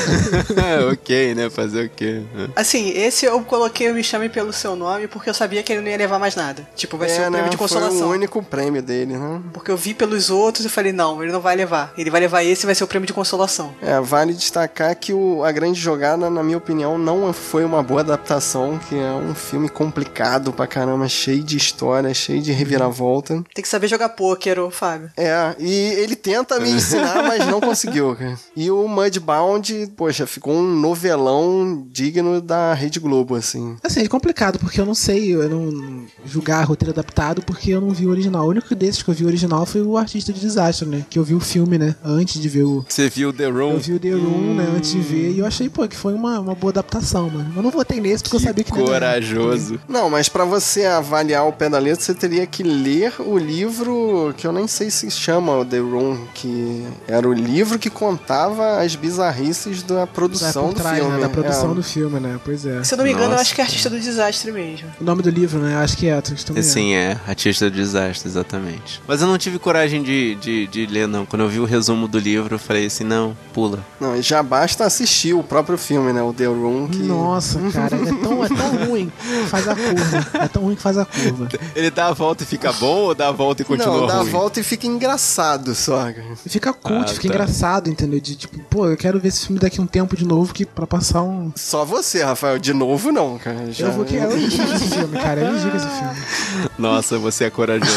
[0.92, 1.50] ok, né?
[1.50, 2.22] Fazer o quê?
[2.56, 5.82] Assim, esse eu coloquei o Me Chame Pelo Seu Nome porque eu sabia que ele
[5.82, 6.66] não ia levar mais nada.
[6.74, 7.48] Tipo, vai ser é, um prêmio né?
[7.50, 8.08] de Foi consolação.
[8.08, 9.42] o único prêmio dele, né?
[9.52, 11.92] Porque eu vi pelos outros e falei, não, ele não vai levar.
[11.98, 13.74] Ele vai levar esse e vai ser o prêmio de consolação.
[13.82, 18.00] É, vale destacar que o, a grande jogada, na minha opinião, não foi uma boa
[18.00, 23.42] adaptação, que é um filme complicado pra caramba, cheio de história, cheio de reviravolta.
[23.54, 25.10] Tem que saber jogar pôquer, ô Fábio.
[25.16, 28.38] É, e ele tenta me ensinar, mas não conseguiu, cara.
[28.56, 33.76] E o Mudbound, poxa, ficou um novelão digno da Rede Globo, assim.
[33.82, 37.90] Assim, é complicado, porque eu não sei, eu não julgar roteiro adaptado porque eu não
[37.90, 38.46] vi o original.
[38.46, 41.04] O único desses que eu vi o original foi o Artista de Desastre, né?
[41.08, 41.94] Que eu vi o filme, né?
[42.04, 42.84] Antes de ver o.
[42.88, 43.72] Você viu The Room?
[43.72, 44.72] Eu vi o The Room, né?
[44.76, 47.52] Antes de ver, e eu achei, pô, que foi uma, uma boa adaptação, mano.
[47.56, 48.70] Eu não votei nesse porque eu sabia que.
[48.70, 49.80] Corajoso.
[49.88, 54.34] Não, mas pra você avaliar o pé da letra, você teria que ler o livro
[54.36, 58.80] que eu nem sei se chama o The Room, que era o livro que contava
[58.80, 61.12] as bizarrices da produção por do trás, filme.
[61.14, 61.20] né?
[61.20, 61.74] Da produção É.
[61.74, 62.38] do filme, né?
[62.44, 62.82] Pois é.
[62.84, 64.88] Se eu não me engano, eu acho que é Artista do Desastre mesmo.
[65.00, 65.76] O nome do livro, né?
[65.76, 66.20] Acho que é,
[66.56, 66.62] é.
[66.62, 67.16] Sim, é.
[67.26, 69.00] Artista do Desastre, exatamente.
[69.06, 71.24] Mas eu não tive coragem de, de, de ler, não.
[71.26, 73.80] Quando eu vi o resumo do livro, eu falei assim, não, pula.
[74.00, 76.22] Não, e já basta assistir o próprio filme, né?
[76.22, 76.98] O The Room, que...
[76.98, 80.26] Nossa, cara, é tão, é tão ruim que faz a curva.
[80.44, 81.48] É tão ruim que faz a curva.
[81.74, 84.14] Ele dá a volta e fica bom ou dá a volta e continua Não, dá
[84.14, 84.30] a ruim?
[84.30, 86.08] volta e fica engraçado só.
[86.44, 87.28] E fica cult, Ah, fica tá.
[87.28, 88.20] engraçado, entendeu?
[88.20, 90.64] De tipo, pô, eu quero ver esse filme daqui a um tempo de novo que
[90.64, 91.52] pra passar um.
[91.56, 92.58] Só você, Rafael.
[92.58, 93.70] De novo, não, cara.
[93.72, 93.86] Já...
[93.86, 95.40] Eu vou que eu indico esse filme, cara.
[95.40, 96.70] Eu indico esse filme.
[96.78, 97.90] Nossa, você é corajoso.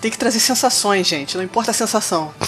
[0.00, 1.36] Tem que trazer sensações, gente.
[1.36, 2.34] Não importa a sensação.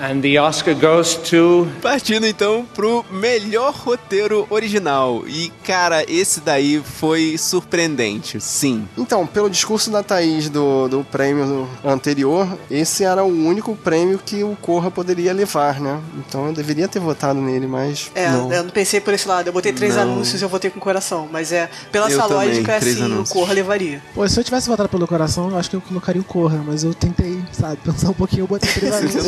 [0.00, 1.66] And the Oscar goes to.
[1.80, 5.24] Partindo então pro melhor roteiro original.
[5.26, 8.86] E, cara, esse daí foi surpreendente, sim.
[8.96, 14.42] Então, pelo discurso da Thaís do, do prêmio anterior, esse era o único prêmio que
[14.42, 16.00] o Corra poderia levar, né?
[16.18, 18.52] Então eu deveria ter votado nele, mas É, não.
[18.52, 19.46] eu não pensei por esse lado.
[19.48, 20.02] Eu botei três Não.
[20.02, 21.28] anúncios e eu votei com o coração.
[21.30, 23.30] Mas é, pela Eu essa também, lógica, três assim, anúncios.
[23.30, 24.02] o Corra levaria.
[24.14, 26.84] Pô, se eu tivesse votado pelo coração, eu acho que eu colocaria o Corra, mas
[26.84, 29.26] eu tentei, sabe, pensar um pouquinho, eu botei três anúncios.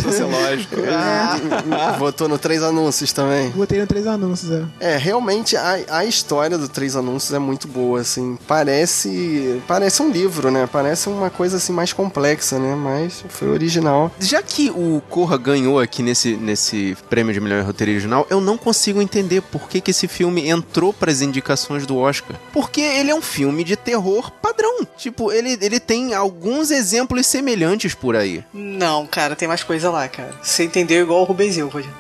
[0.51, 0.77] Lógico.
[0.91, 3.51] Ah, Votou no Três Anúncios também.
[3.51, 4.95] Botei no três anúncios, é.
[4.95, 8.39] É, realmente a, a história do Três Anúncios é muito boa, assim.
[8.47, 9.61] Parece.
[9.67, 10.69] Parece um livro, né?
[10.71, 12.75] Parece uma coisa assim mais complexa, né?
[12.75, 14.11] Mas foi original.
[14.21, 18.57] Já que o Corra ganhou aqui nesse, nesse prêmio de melhor roteiro original, eu não
[18.57, 22.37] consigo entender por que, que esse filme entrou pras indicações do Oscar.
[22.53, 24.87] Porque ele é um filme de terror padrão.
[24.97, 28.45] Tipo, ele, ele tem alguns exemplos semelhantes por aí.
[28.53, 30.35] Não, cara, tem mais coisa lá, cara.
[30.43, 31.57] Você entendeu igual o Rubens.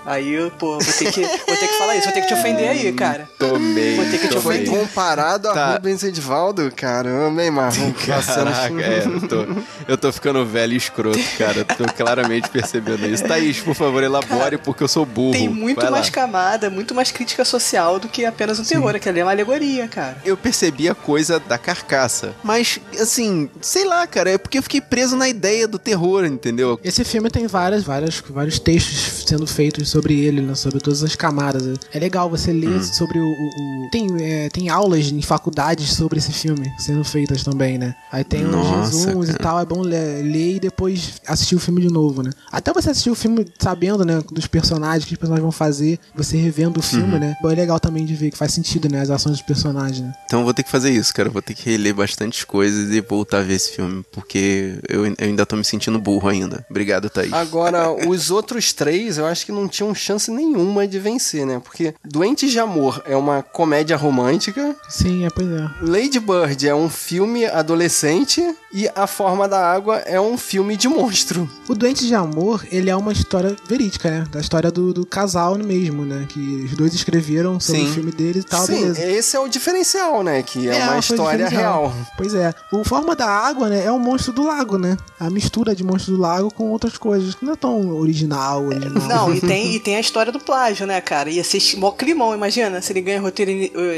[0.06, 2.34] Aí, eu, pô, vou ter, que, vou ter que falar isso, vou ter que te
[2.34, 3.28] ofender aí, cara.
[3.38, 3.96] Tomei.
[3.96, 4.68] Vou ter que te ofender.
[4.68, 5.72] comparado a Tá.
[5.74, 7.92] Rubens Edvaldo, caramba, hein, Marlon?
[8.06, 9.46] Passando- Caraca, é, eu tô,
[9.88, 11.64] eu tô ficando velho e escroto, cara.
[11.64, 13.24] Tô claramente percebendo isso.
[13.24, 15.32] Thaís, por favor, elabore, porque eu sou burro.
[15.32, 15.90] Tem muito Vai lá.
[15.92, 18.94] mais camada, muito mais crítica social do que apenas um terror.
[18.94, 20.18] Aquilo ali é uma alegoria, cara.
[20.24, 22.34] Eu percebi a coisa da carcaça.
[22.42, 26.78] Mas, assim, sei lá, cara, é porque eu fiquei preso na ideia do terror, entendeu?
[26.84, 31.14] Esse filme tem várias, várias, vários textos sendo feitos sobre ele, né, sobre todas as
[31.16, 31.78] camadas.
[31.92, 33.26] É legal você ler sobre o.
[33.28, 37.94] o- o- Tem, é, tem aulas em faculdades sobre esse filme sendo feitas também, né?
[38.12, 39.58] Aí tem uns Nossa, resumos e tal.
[39.60, 42.30] É bom ler, ler e depois assistir o filme de novo, né?
[42.52, 45.98] Até você assistir o filme sabendo, né, dos personagens, o que os personagens vão fazer,
[46.14, 47.34] você revendo o filme, né?
[47.42, 49.00] Bom, é legal também de ver que faz sentido, né?
[49.00, 50.12] As ações dos personagens, né?
[50.26, 51.28] Então eu vou ter que fazer isso, cara.
[51.28, 54.04] Eu vou ter que reler bastantes coisas e voltar a ver esse filme.
[54.12, 56.64] Porque eu, eu ainda tô me sentindo burro ainda.
[56.68, 57.32] Obrigado, Thaís.
[57.32, 61.60] Agora, os outros três, eu acho que não tinham chance nenhuma de vencer, né?
[61.62, 65.68] Porque Doentes de Amor é uma comédia romântica, Sim, é, pois é.
[65.80, 68.42] Lady Bird é um filme adolescente
[68.72, 71.48] e A Forma da Água é um filme de monstro.
[71.68, 74.24] O Doente de Amor, ele é uma história verídica, né?
[74.30, 76.26] Da história do, do casal mesmo, né?
[76.28, 77.90] Que os dois escreveram sobre Sim.
[77.90, 79.04] o filme deles e tal, Sim, beleza.
[79.04, 80.42] esse é o diferencial, né?
[80.42, 81.94] Que é, uma coisa história real.
[82.16, 82.52] Pois é.
[82.70, 83.84] O Forma da Água, né?
[83.84, 84.96] É um monstro do lago, né?
[85.18, 87.34] A mistura de monstro do lago com outras coisas.
[87.34, 89.08] Que não é tão original, original.
[89.08, 91.30] Não, e tem, e tem a história do plágio, né, cara?
[91.30, 93.50] Ia ser mó climão, imagina, se ele ganha roteiro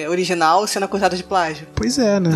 [0.09, 1.67] original sendo acusado de plágio.
[1.75, 2.31] Pois é, né?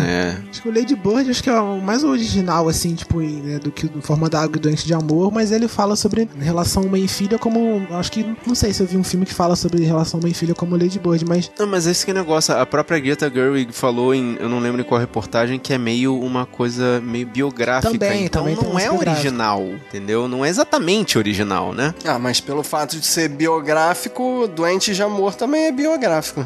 [0.45, 0.49] É.
[0.49, 3.41] Acho que o Lady Bird acho que é o mais original original, assim, tipo, em,
[3.41, 6.83] né, do que Forma da Água e Doente de Amor, mas ele fala sobre relação
[6.87, 7.85] mãe e filha como.
[7.91, 8.25] Acho que.
[8.45, 10.75] Não sei se eu vi um filme que fala sobre relação mãe e filha como
[10.75, 11.51] Lady Bird, mas.
[11.57, 12.55] Não, mas esse que é negócio.
[12.55, 14.35] A própria Greta Gerwig falou em.
[14.39, 17.93] Eu não lembro em qual reportagem, que é meio uma coisa meio biográfica.
[17.93, 20.27] Também, então também não é original, entendeu?
[20.27, 21.93] Não é exatamente original, né?
[22.03, 26.45] Ah, mas pelo fato de ser biográfico, Doentes de Amor também é biográfico.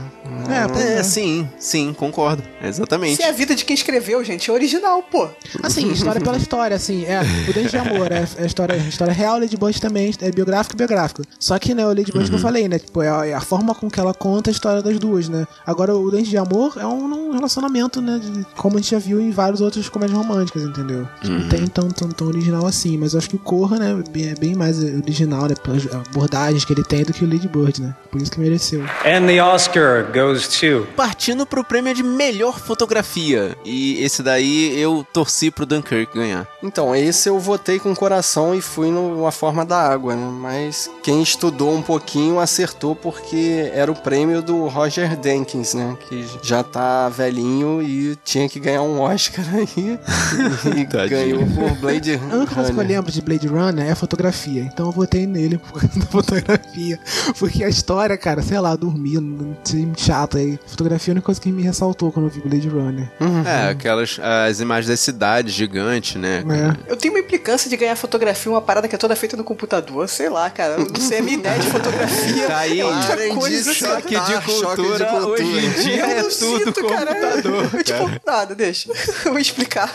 [0.49, 1.03] É, É, é.
[1.03, 2.43] sim, sim, concordo.
[2.61, 3.17] Exatamente.
[3.17, 5.27] Se é a vida de quem escreveu, gente, é original, pô.
[5.69, 7.21] Assim, história pela história, assim, é.
[7.49, 10.77] O Dente de Amor é, é história, história real, Lady Bird também é biográfico e
[10.77, 11.21] biográfico.
[11.39, 12.79] Só que, né, o Lady Bird que eu falei, né?
[12.79, 15.45] Tipo, é a, é a forma com que ela conta a história das duas, né?
[15.65, 18.19] Agora, o Dente de Amor é um, um relacionamento, né?
[18.21, 21.07] de- como a gente já viu em vários outros comédias românticas, entendeu?
[21.21, 23.91] Tipo, Não tem tão, tão, tão original assim, mas eu acho que o Corra, né,
[24.05, 25.55] é bem- é bem mais original, né?
[25.55, 27.95] Pelas abordagens que ele tem do que o Lady Bird, né?
[28.11, 28.83] Por isso que mereceu.
[29.05, 30.87] And the Oscar goes to.
[30.95, 33.55] Partindo pro prêmio de melhor fotografia.
[33.63, 36.47] E esse daí eu torci pro Dunkirk ganhar.
[36.61, 40.29] Então, esse eu votei com o coração e fui no A Forma da Água, né?
[40.31, 45.95] Mas quem estudou um pouquinho acertou porque era o prêmio do Roger Denkins, né?
[46.09, 49.97] Que já tá velhinho e tinha que ganhar um Oscar aí.
[50.75, 52.97] e ganhou por Blade A única coisa que eu Runner.
[52.97, 54.63] lembro de Blade Runner é a fotografia.
[54.63, 56.99] Então eu votei nele por causa da fotografia.
[57.37, 59.55] Porque a história, cara, sei lá, dormindo,
[59.95, 60.59] chato aí.
[60.67, 63.09] Fotografia é a única coisa que me ressaltou quando eu vi Blade Runner.
[63.45, 66.43] É, aquelas as imagens das cidades gigantes, né?
[66.49, 66.91] É.
[66.91, 70.09] Eu tenho uma implicância de ganhar fotografia, uma parada que é toda feita no computador,
[70.09, 70.73] sei lá, cara.
[70.81, 73.73] Eu não sei, a minha ideia de fotografia Tá aí, é outra coisa.
[73.73, 74.31] Choque assim.
[74.31, 75.27] de Ah, choque de cultura, cultura.
[75.43, 77.05] hoje em dia Eu é não tudo sinto, cara.
[77.15, 77.69] computador.
[77.73, 78.89] Eu, tipo, nada, deixa.
[79.25, 79.91] Eu vou explicar.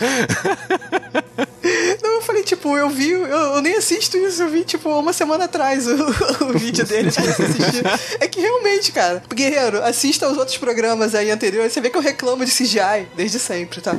[2.25, 5.13] Não, eu falei, tipo, eu vi, eu, eu nem assisto isso, eu vi, tipo, uma
[5.13, 5.93] semana atrás o,
[6.49, 7.83] o vídeo dele pra assistir.
[8.19, 12.01] É que realmente, cara, guerreiro, assista aos outros programas aí anteriores, você vê que eu
[12.01, 13.93] reclamo de CGI desde sempre, tá?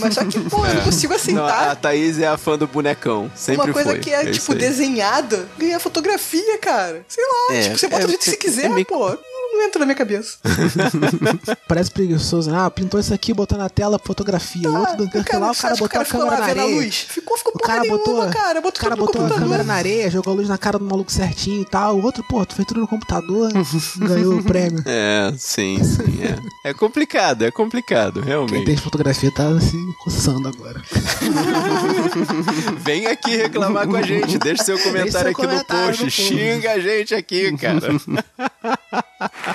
[0.00, 1.70] Mas só que, pô, eu não consigo Não, assentar.
[1.70, 3.30] a Thaís é a fã do bonecão.
[3.34, 3.98] Sempre uma coisa foi.
[4.00, 7.04] que é, isso tipo, desenhada, ganhar fotografia, cara.
[7.08, 9.16] Sei lá, É, tipo, você bota é- do jeito que você é- quiser, é pô.
[9.54, 10.38] Não entra na minha cabeça.
[11.68, 12.58] Parece preguiçoso, né?
[12.60, 14.68] Ah, pintou isso aqui, botou na tela fotografia.
[14.68, 16.76] o outro do Ah, lá, o cara botou a câmera na areia.
[16.76, 17.06] luz?
[17.08, 18.58] Ficou, ficou O porra cara nenhuma, botou, cara.
[18.58, 20.78] o Botou cara tudo no botou a câmera na areia, jogou a luz na cara
[20.78, 21.96] do maluco certinho e tal.
[21.98, 23.50] O outro, pô, tu fez tudo no computador,
[23.98, 24.82] ganhou o prêmio.
[24.86, 26.70] É, sim, sim, é.
[26.70, 28.64] É complicado, é complicado, Quem realmente.
[28.64, 30.82] tem fotografia tá se coçando agora.
[32.80, 36.06] Vem aqui reclamar com a gente, deixa seu comentário seu aqui comentário no post, no
[36.10, 36.22] post.
[36.22, 37.80] xinga a gente aqui, cara.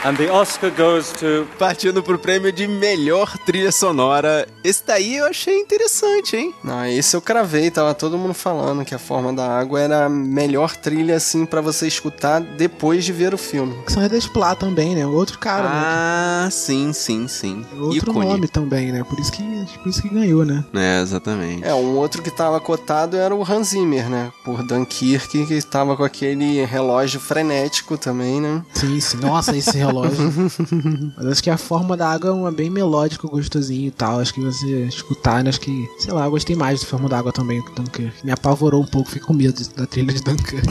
[0.05, 1.47] And the Oscar goes to.
[1.57, 4.47] Partindo pro prêmio de melhor trilha sonora.
[4.63, 6.53] Esse daí eu achei interessante, hein?
[6.63, 10.09] Não, esse eu cravei, tava todo mundo falando que a Forma da Água era a
[10.09, 13.75] melhor trilha, assim, pra você escutar depois de ver o filme.
[13.87, 15.07] São Redesplá também, né?
[15.07, 15.69] Outro cara, né?
[15.73, 17.65] Ah, sim, sim, sim.
[17.79, 18.25] Outro Ícone.
[18.25, 19.03] nome também, né?
[19.03, 19.43] Por isso que,
[19.81, 20.63] por isso que ganhou, né?
[20.73, 21.65] É, exatamente.
[21.65, 24.31] É, um outro que tava cotado era o Hans Zimmer, né?
[24.45, 28.63] Por Dunkirk, que tava com aquele relógio frenético também, né?
[28.73, 29.17] Sim, sim.
[29.17, 30.33] Nossa, esse relógio.
[31.17, 34.19] Mas acho que a forma da água é uma bem melódico, gostosinho e tal.
[34.19, 35.49] Acho que você escutar, né?
[35.49, 38.13] Acho que, sei lá, eu gostei mais do forma da água também que Dunkirk.
[38.23, 40.67] Me apavorou um pouco, fiquei com medo da trilha de Dunkirk.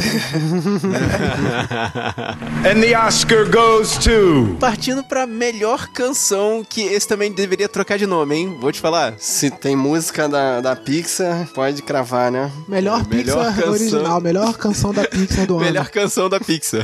[2.64, 4.56] And the Oscar goes to.
[4.60, 8.56] Partindo pra melhor canção, que esse também deveria trocar de nome, hein?
[8.60, 9.14] Vou te falar.
[9.18, 12.50] Se tem música da, da Pixar, pode cravar, né?
[12.68, 13.70] Melhor, Melhor Pixar canção.
[13.72, 15.64] original, melhor canção da Pixar do ano.
[15.64, 16.82] Melhor canção da Pixar.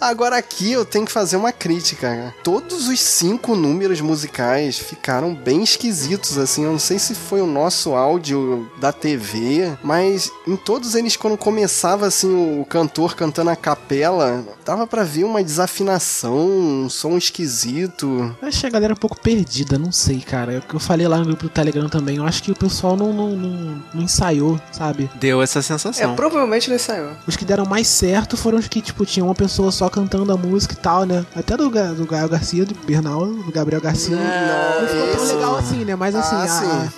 [0.00, 2.00] Agora aqui eu tenho que fazer uma crítica.
[2.08, 2.34] cara.
[2.44, 6.64] Todos os cinco números musicais ficaram bem esquisitos, assim.
[6.64, 11.36] Eu não sei se foi o nosso áudio da TV, mas em todos eles, quando
[11.36, 12.28] começava assim
[12.60, 16.36] o cantor cantando a capela, dava pra ver uma desafinação,
[16.84, 18.34] um som esquisito.
[18.40, 20.52] Eu achei a galera um pouco perdida, não sei, cara.
[20.54, 22.16] É o que eu falei lá no grupo do Telegram também.
[22.16, 25.10] Eu acho que o pessoal não, não, não, não ensaiou, sabe?
[25.16, 26.14] Deu essa É, sensação.
[26.16, 27.12] provavelmente não ensaiou.
[27.26, 30.36] Os que deram mais certo foram os que, tipo, tinha uma pessoa só cantando a
[30.36, 31.24] música e tal, né?
[31.34, 34.16] Até do, Ga- do Gael Garcia, do Bernal, do Gabriel Garcia.
[34.16, 35.94] não ficou tão legal assim, né?
[35.94, 36.48] Mas assim, ah, a,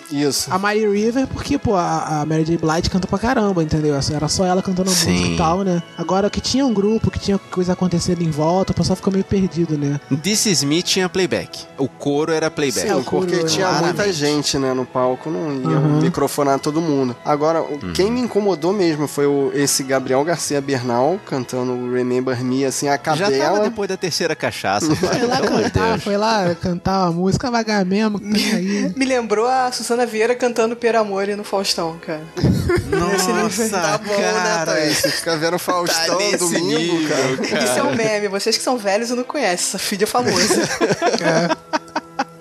[0.08, 0.52] sim, isso.
[0.52, 2.56] a Mary River, porque, pô, a, a Mary J.
[2.56, 3.94] Blige canta pra caramba, entendeu?
[3.94, 5.10] Era só ela cantando a Sim.
[5.12, 5.82] música e tal, né?
[5.98, 9.24] Agora que tinha um grupo, que tinha coisa acontecendo em volta, o pessoal ficou meio
[9.24, 10.00] perdido, né?
[10.22, 11.66] This Is Me tinha playback.
[11.76, 12.88] O coro era playback.
[12.88, 13.96] É, o Sim, porque coro, tinha claramente.
[13.96, 16.00] muita gente, né, no palco, não ia Uhum.
[16.00, 17.14] microfonar todo mundo.
[17.24, 22.64] Agora, o- quem me incomodou mesmo foi o, esse Gabriel Garcia Bernal cantando Remember Me,
[22.64, 24.94] assim, a Já tava depois da terceira cachaça.
[24.94, 28.92] Foi lá cantar, foi lá cantar uma música vagar mesmo, que tem aí.
[28.96, 32.22] Me lembrou a Susana Vieira cantando Per Amore no Faustão, cara.
[32.36, 33.70] Nível.
[33.70, 34.32] Tá bom, cara.
[34.42, 34.98] né, Thaís?
[34.98, 37.64] Você fica vendo Faustão nesse domingo, nível, cara.
[37.64, 38.28] Isso é um meme.
[38.28, 39.52] Vocês que são velhos e não conhecem.
[39.52, 40.68] Essa filha é famosa.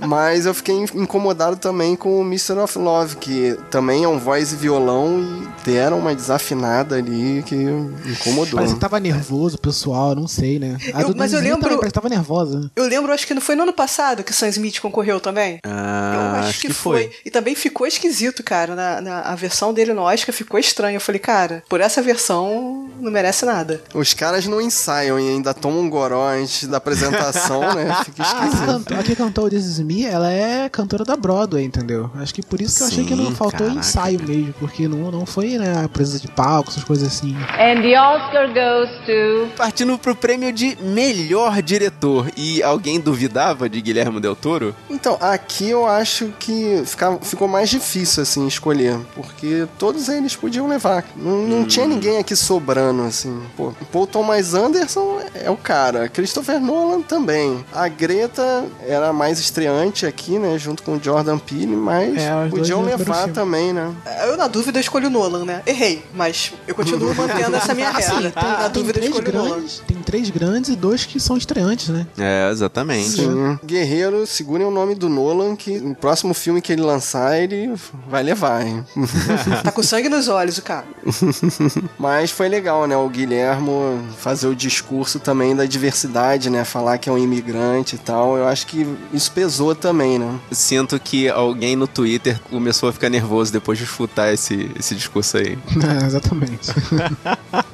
[0.08, 2.54] Mas eu fiquei incomodado também com o Mr.
[2.60, 7.56] of Love, que também é um voz e violão e deram uma desafinada ali que
[7.56, 8.56] incomodou.
[8.56, 10.78] Parece que tava nervoso, pessoal, não sei, né?
[10.94, 12.72] A Eu- mas eu lembro- também parece que tava nervosa.
[12.76, 15.60] Eu lembro, acho que não foi no ano passado que o Sam Smith concorreu também?
[15.64, 17.12] Ah, eu acho, que, foi.
[17.26, 18.76] E também ficou esquisito, cara.
[18.76, 20.98] Na, na- a versão dele no Oscar ficou estranha.
[20.98, 23.82] Eu falei, cara, por essa versão não merece nada.
[23.94, 27.94] Os caras não ensaiam e ainda tomam um goró antes da apresentação, né?
[28.06, 28.66] Fica que, esquisito.
[28.66, 32.10] cantou, a que cantou o This Is Ela é cantora da Broadway, entendeu?
[32.16, 33.80] Acho que por isso que eu achei que não Sim, faltou caraca.
[33.80, 37.36] ensaio mesmo, porque não, não foi, né, a presença de palco, essas coisas assim.
[37.60, 39.52] And the Oscar goes to.
[39.58, 42.28] Partindo pro prêmio de melhor diretor.
[42.38, 44.76] E alguém duvidava de Guilherme Del Toro?
[44.90, 48.98] Então, aqui eu acho que fica- ficou mais difícil, assim, escolher.
[49.16, 51.04] Porque todos eles podiam levar.
[51.16, 53.42] Não, não tinha ninguém aqui sobrando, assim.
[53.58, 56.08] Pô, Paul Thomas Anderson é o cara.
[56.10, 57.64] Christopher Nolan também.
[57.74, 60.58] A Greta era mais estreante aqui, né?
[60.58, 63.94] Junto com o Jordan Peele, mas É, podiam levar também, né?
[64.26, 65.62] Eu, na dúvida, escolho o Nolan, né?
[65.66, 68.18] Errei, mas eu continuo mantendo essa minha regra.
[68.18, 69.50] Assim, tem, na dúvida, escolho o Nolan.
[69.56, 72.06] grandes, tem três grandes e dois que são estreantes, né?
[72.18, 73.10] É, exatamente.
[73.12, 73.60] Sim.
[73.66, 77.74] Guerreiro, segurem o nome do Nolan, que no próximo filme que ele lançar, ele
[78.08, 78.86] vai levar, hein?
[79.64, 80.86] Tá com sangue nos olhos, o cara.
[81.98, 82.96] Mas foi legal, né?
[82.96, 86.66] O Guilhermo fazer o discurso também da diversidade, né?
[86.66, 88.38] Falar que é um imigrante e tal.
[88.38, 90.40] Eu acho que isso pesou também, né?
[90.52, 95.38] Sinto que alguém no Twitter começou a ficar nervoso depois de escutar esse, esse discurso
[95.38, 95.58] aí.
[95.82, 96.70] É, exatamente.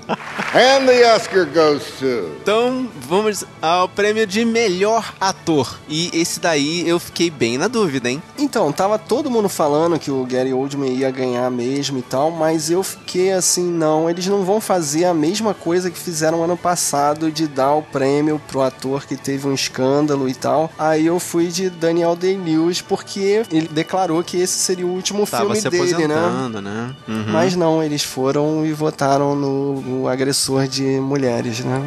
[0.53, 2.31] And the Oscar goes to.
[2.41, 5.77] Então, vamos ao prêmio de melhor ator.
[5.89, 8.23] E esse daí eu fiquei bem na dúvida, hein?
[8.39, 12.71] Então, tava todo mundo falando que o Gary Oldman ia ganhar mesmo e tal, mas
[12.71, 17.29] eu fiquei assim, não, eles não vão fazer a mesma coisa que fizeram ano passado
[17.37, 20.71] de dar o prêmio pro ator que teve um escândalo e tal.
[20.77, 25.43] Aí eu fui de Daniel Day-Lewis porque ele declarou que esse seria o último Tava
[25.43, 26.49] filme se dele, né?
[26.61, 26.95] né?
[27.07, 27.25] Uhum.
[27.27, 31.79] Mas não, eles foram e votaram no, no agressor de mulheres, né?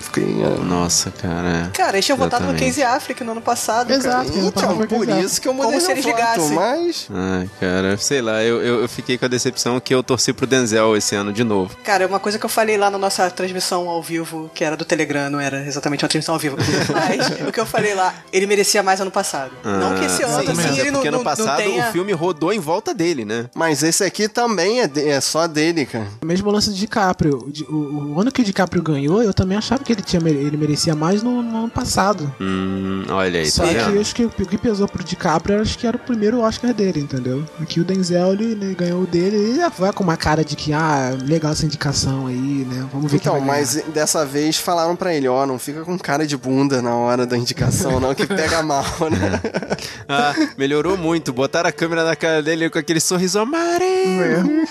[0.00, 0.42] Fiquei.
[0.42, 1.70] é, Nossa, cara.
[1.74, 2.58] Cara, eles tinham votado no.
[2.58, 3.98] Casey Affleck no ano passado, cara.
[3.98, 4.32] Exato.
[4.32, 6.54] passado Então, por isso que eu Como mudei se meu eles voto, ligassem.
[6.54, 7.08] mas...
[7.12, 10.46] Ai, cara, sei lá, eu, eu, eu fiquei com a decepção que eu torci pro
[10.46, 11.76] Denzel esse ano de novo.
[11.84, 14.84] Cara, uma coisa que eu falei lá na nossa transmissão ao vivo, que era do
[14.96, 16.56] Telegram, não era exatamente uma transmissão ao vivo.
[16.92, 19.52] Mas o que eu falei lá, ele merecia mais ano passado.
[19.64, 21.56] não que esse Ah, ano, sim, assim, é ele não, porque não, ano não passado
[21.56, 21.88] tenha...
[21.88, 23.46] o filme rodou em volta dele, né?
[23.54, 26.06] Mas esse aqui também é, de- é só dele, cara.
[26.22, 27.50] O mesmo lance do DiCaprio.
[27.68, 30.56] O, o- o ano que o DiCaprio ganhou, eu também achava que ele, tinha, ele
[30.56, 32.32] merecia mais no, no ano passado.
[32.40, 35.78] Hum, olha aí, Só tá que acho que o que pesou pro DiCaprio, eu acho
[35.78, 37.44] que era o primeiro Oscar dele, entendeu?
[37.60, 40.54] Aqui o Denzel, ele, ele ganhou o dele, ele já vai com uma cara de
[40.56, 42.86] que, ah, legal essa indicação aí, né?
[42.92, 46.36] Vamos ver Então, mas dessa vez falaram pra ele, ó, não fica com cara de
[46.36, 49.40] bunda na hora da indicação, não, que pega mal, né?
[50.06, 51.32] Ah, melhorou muito.
[51.32, 54.66] Botaram a câmera na cara dele com aquele sorriso amarelo.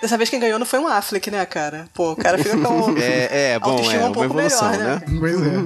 [0.00, 1.86] Dessa vez quem ganhou não foi um Affleck, né, cara?
[1.92, 2.92] Pô, o cara fica com...
[3.02, 5.02] É, é, bom, é um uma evolução, melhor, né?
[5.06, 5.18] né?
[5.18, 5.56] Pois é.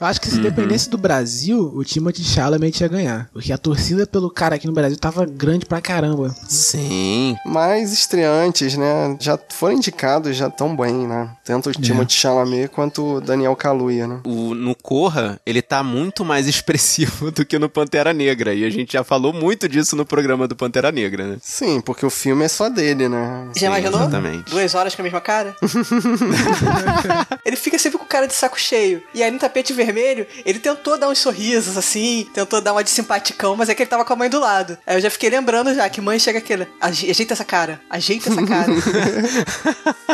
[0.00, 3.28] Eu acho que se dependesse do Brasil, o Timothy Chalamet ia ganhar.
[3.32, 6.34] Porque a torcida pelo cara aqui no Brasil tava grande pra caramba.
[6.48, 7.36] Sim.
[7.46, 11.30] Mas estreantes, né, já foram indicados, já tão bem, né?
[11.44, 14.20] Tanto o Timothée Chalamet quanto o Daniel Kaluuya, né?
[14.24, 18.54] O, no Corra, ele tá muito mais expressivo do que no Pantera Negra.
[18.54, 21.36] E a gente já falou muito disso no programa do Pantera Negra, né?
[21.42, 23.48] Sim, porque o filme é só dele, né?
[23.56, 24.00] Já imaginou?
[24.00, 24.50] exatamente.
[24.50, 25.54] Duas horas com a mesma cara?
[27.44, 29.02] ele fica sempre com cara de saco cheio.
[29.14, 32.90] E aí no tapete vermelho, ele tentou dar uns sorrisos assim, tentou dar uma de
[32.90, 34.76] simpaticão, mas é que ele tava com a mãe do lado.
[34.86, 36.66] Aí eu já fiquei lembrando já que mãe chega aquele.
[36.80, 38.72] "Aje- Ajeita essa cara, ajeita essa cara.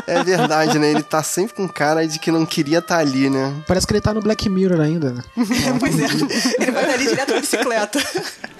[0.07, 0.91] É verdade, né?
[0.91, 3.55] Ele tá sempre com cara de que não queria estar ali, né?
[3.67, 5.23] Parece que ele tá no Black Mirror ainda, né?
[5.79, 7.99] pois é, ele vai ali direto na bicicleta.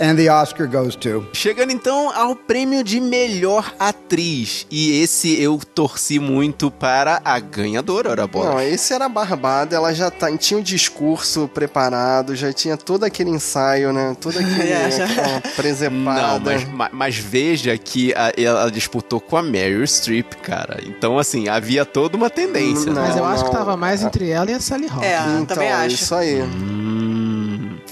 [0.01, 1.27] And the Oscar goes to.
[1.33, 4.67] Chegando então ao prêmio de melhor atriz.
[4.71, 8.51] E esse eu torci muito para a ganhadora, ora bola.
[8.53, 13.31] Não, esse era barbada, ela já tá, tinha o discurso preparado, já tinha todo aquele
[13.31, 14.17] ensaio, né?
[14.21, 15.07] Toda aquele, É, já.
[15.55, 16.21] presepada.
[16.39, 20.81] Não, mas, ma- mas veja que a- ela disputou com a Meryl Streep, cara.
[20.87, 22.87] Então, assim, havia toda uma tendência.
[22.87, 23.09] Não, né?
[23.09, 23.59] Mas eu acho que não.
[23.59, 25.03] tava mais entre ela e a Sally Hawkins.
[25.05, 25.95] É, Então, também acho.
[25.95, 26.43] isso aí.
[26.43, 26.90] Hum,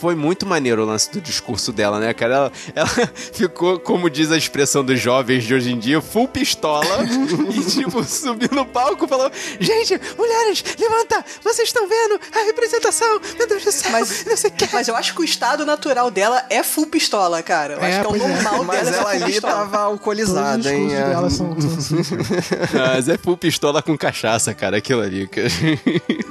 [0.01, 2.35] foi muito maneiro o lance do discurso dela, né, cara?
[2.35, 2.89] Ela, ela
[3.33, 6.85] ficou, como diz a expressão dos jovens de hoje em dia, full pistola
[7.53, 9.31] e, tipo, subiu no palco e falou:
[9.61, 11.25] Gente, mulheres, levanta!
[11.43, 13.21] Vocês estão vendo a representação?
[13.39, 13.91] Meu Deus do céu!
[13.93, 14.69] Mas, não sei que.
[14.73, 17.75] mas eu acho que o estado natural dela é full pistola, cara.
[17.75, 18.29] Eu É, acho que é o é.
[18.35, 19.53] normal Mas dela é ela ali pistola.
[19.55, 20.95] tava alcoolizada, hein?
[20.95, 21.09] É.
[21.09, 21.97] dela são, são assim.
[22.73, 25.49] Mas é full pistola com cachaça, cara, aquilo ali, cara.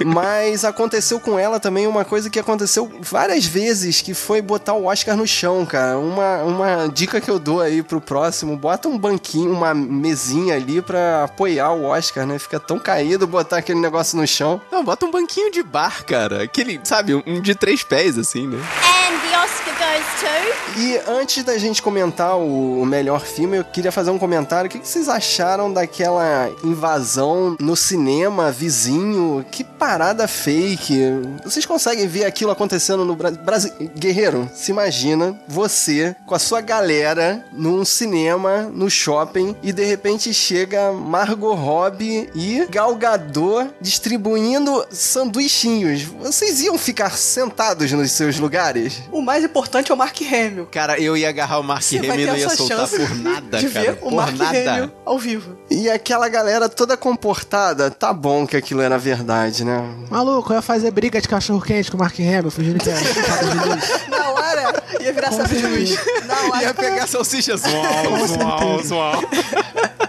[0.04, 3.57] Mas aconteceu com ela também uma coisa que aconteceu várias vezes
[4.02, 5.98] que foi botar o Oscar no chão, cara.
[5.98, 10.80] Uma, uma dica que eu dou aí pro próximo, bota um banquinho, uma mesinha ali
[10.80, 12.38] pra apoiar o Oscar, né?
[12.38, 14.60] Fica tão caído botar aquele negócio no chão.
[14.70, 16.44] Não, bota um banquinho de bar, cara.
[16.44, 18.58] Aquele, sabe, um de três pés, assim, né?
[18.58, 20.80] And the Oscar goes to.
[20.80, 24.68] E antes da gente comentar o melhor filme, eu queria fazer um comentário.
[24.68, 29.44] O que vocês acharam daquela invasão no cinema vizinho?
[29.50, 31.00] Que parada fake.
[31.44, 33.40] Vocês conseguem ver aquilo acontecendo no Brasil?
[33.42, 33.72] Brasil...
[33.96, 40.34] Guerreiro, se imagina você com a sua galera num cinema, no shopping, e de repente
[40.34, 46.02] chega Margot Robbie e Gal Gadot distribuindo sanduichinhos.
[46.02, 49.00] Vocês iam ficar sentados nos seus lugares?
[49.12, 50.66] O mais importante é o Mark Hamill.
[50.70, 53.68] Cara, eu ia agarrar o Mark Você Hamill e não ia soltar por nada, de
[53.68, 53.84] cara.
[53.86, 54.72] ver o por Mark nada.
[54.74, 55.56] Hamill ao vivo.
[55.70, 59.82] E aquela galera toda comportada, tá bom que aquilo era verdade, né?
[60.10, 63.00] Maluco, eu ia fazer briga de cachorro quente com o Mark Hamill, fingindo que era
[63.00, 63.46] chupado
[64.06, 64.10] de.
[64.10, 65.98] Na hora, ia virar sabe de luz.
[66.26, 66.62] Na hora.
[66.62, 67.62] Ia pegar salsichas.
[67.64, 70.07] Uau, uau, uau.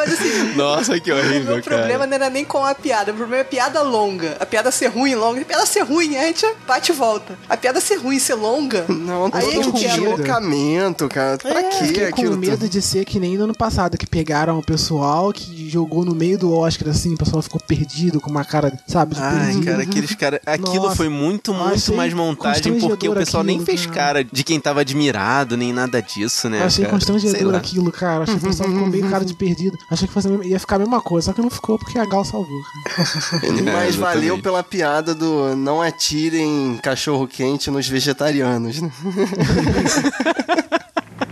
[0.00, 2.06] Mas assim, Nossa, que o horrível, meu problema cara.
[2.06, 4.36] não era nem com a piada, o problema é a piada longa.
[4.40, 5.42] A piada ser ruim longa.
[5.42, 7.38] A piada ser ruim, a gente bate e volta.
[7.48, 8.84] A piada ser ruim ser longa.
[8.88, 11.38] Não, Aí todo um deslocamento, cara.
[11.38, 12.36] Pra É, quê fiquei com aquilo?
[12.38, 16.14] medo de ser que nem no ano passado, que pegaram o pessoal que jogou no
[16.14, 19.64] meio do Oscar, assim, o pessoal ficou perdido com uma cara, sabe, de Ai, perdido.
[19.66, 20.40] cara, aqueles caras.
[20.46, 23.96] Aquilo Nossa, foi muito, muito mais montagem, porque o pessoal nem aquilo, fez cara.
[24.00, 26.60] cara de quem tava admirado, nem nada disso, né?
[26.60, 26.96] Eu achei cara?
[26.96, 28.22] Constrangedor aquilo, cara.
[28.24, 29.76] Achei que o pessoal ficou meio cara de perdido.
[29.90, 32.24] Achei que fosse ia ficar a mesma coisa, só que não ficou porque a Gal
[32.24, 32.62] salvou.
[32.84, 33.08] cara.
[33.72, 38.90] Mas É, valeu pela piada do não atirem cachorro quente nos vegetarianos, né?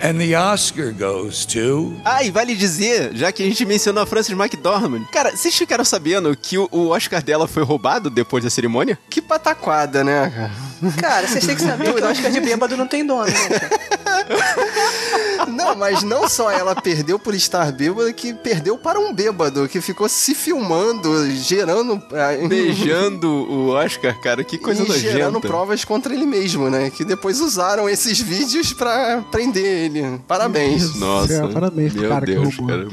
[0.00, 1.96] And the Oscar goes to.
[2.04, 5.84] Ah, e vale dizer, já que a gente mencionou a Frances McDormand, cara, vocês ficaram
[5.84, 8.96] sabendo que o, o Oscar dela foi roubado depois da cerimônia?
[9.10, 10.92] Que pataquada, né, cara?
[11.00, 13.48] Cara, vocês têm que saber que o Oscar de bêbado não tem dono, né?
[13.48, 13.97] cara?
[15.48, 19.80] Não, mas não só ela perdeu por estar bêbada, que perdeu para um bêbado, que
[19.80, 22.02] ficou se filmando, gerando...
[22.12, 25.48] ah, Beijando o Oscar, cara, que coisa e gerando nojenta.
[25.48, 26.90] provas contra ele mesmo, né?
[26.90, 30.20] Que depois usaram esses vídeos pra prender ele.
[30.26, 30.94] Parabéns.
[30.96, 32.88] Nossa, É, parabéns meu cara Deus, cara.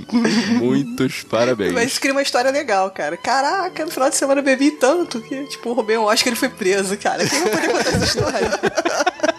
[0.59, 1.73] Muitos parabéns.
[1.73, 3.17] Mas isso cria uma história legal, cara.
[3.17, 6.35] Caraca, no final de semana eu bebi tanto que, tipo, roubei um Oscar e ele
[6.39, 7.25] foi preso, cara.
[7.27, 8.49] Quem vai poder contar essa história?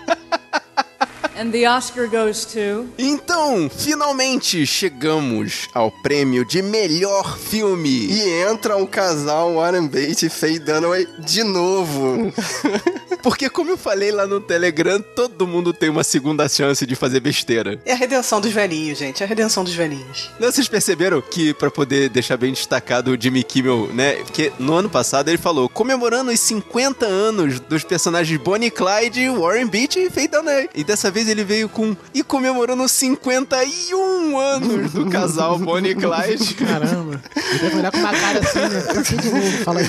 [1.39, 2.89] And the Oscar goes to.
[2.99, 8.07] Então, finalmente chegamos ao prêmio de melhor filme.
[8.07, 12.32] E entra o casal Warren Beatty e Faye Dunaway de novo.
[13.22, 17.20] Porque, como eu falei lá no Telegram, todo mundo tem uma segunda chance de fazer
[17.20, 17.78] besteira.
[17.84, 19.22] É a redenção dos velhinhos, gente.
[19.22, 20.30] É a redenção dos velhinhos.
[20.39, 24.14] Não, Vocês perceberam que, pra poder deixar bem destacado o Jimmy Kimmel, né?
[24.14, 29.66] Porque no ano passado ele falou, comemorando os 50 anos dos personagens Bonnie Clyde, Warren
[29.66, 30.70] Beatty e Faye Dunaway.
[30.74, 35.95] E dessa vez ele veio com, e comemorando os 51 anos do casal Bonnie e
[35.95, 36.55] Clyde.
[36.55, 37.20] Caramba.
[37.53, 39.03] Eu devo olhar com uma cara assim, né?
[39.03, 39.87] De novo, fala aí.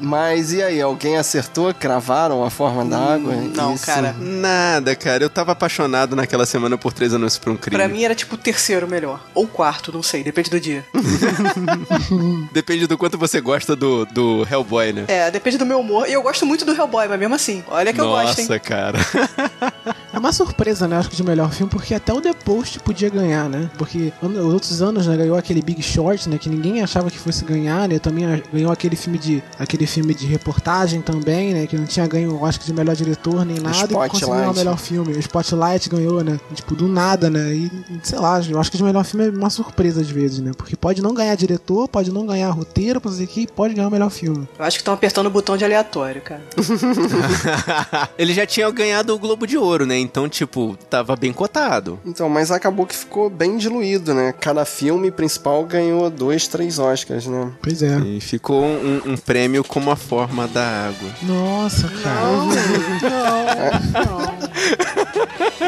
[0.00, 1.72] Mas e aí, alguém acertou?
[1.72, 3.34] Cravaram a forma da água?
[3.34, 3.86] Não, Isso.
[3.86, 4.14] cara.
[4.18, 5.22] Nada, cara.
[5.22, 7.76] Eu tava apaixonado naquela semana por Três Anúncios pra um Crime.
[7.76, 9.24] Pra mim era tipo o terceiro melhor.
[9.32, 10.84] Ou quarto, não sei, depende do dia.
[12.52, 15.04] Depende do quanto você gosta do, do Hellboy, né?
[15.08, 16.08] É, depende do meu humor.
[16.08, 18.46] E eu gosto muito do Hellboy, mas mesmo assim, olha que eu gosto, hein?
[18.46, 18.98] Nossa, cara.
[20.12, 20.96] É uma surpresa, né?
[20.98, 23.70] Acho que de melhor filme, porque até o The Post podia ganhar, né?
[23.78, 26.36] Porque os outros anos, né, ganhou aquele Big Short, né?
[26.38, 27.98] Que ninguém achava que fosse ganhar, né?
[27.98, 31.66] Também a- ganhou aquele filme de aquele filme de reportagem também, né?
[31.66, 33.70] Que não tinha ganho, acho que de melhor diretor nem nada.
[33.70, 34.56] E conseguiu ganhar o Spotlight.
[34.58, 35.12] melhor filme.
[35.14, 36.38] O Spotlight ganhou, né?
[36.54, 37.54] Tipo, do nada, né?
[37.54, 37.70] E
[38.02, 40.52] sei lá, eu acho que de melhor filme é uma surpresa às vezes, né?
[40.56, 43.90] Porque pode não ganhar diretor, pode não ganhar roteiro, pode dizer que pode ganhar o
[43.90, 44.46] melhor filme.
[44.58, 46.42] Eu acho que estão apertando o botão de aleatório, cara.
[48.18, 50.01] Ele já tinha ganhado o Globo de Ouro, né?
[50.02, 51.98] Então, tipo, tava bem cotado.
[52.04, 54.34] Então, mas acabou que ficou bem diluído, né?
[54.38, 57.52] Cada filme principal ganhou dois, três Oscars, né?
[57.62, 57.98] Pois é.
[58.00, 61.08] E ficou um, um prêmio como a forma da água.
[61.22, 62.22] Nossa, cara.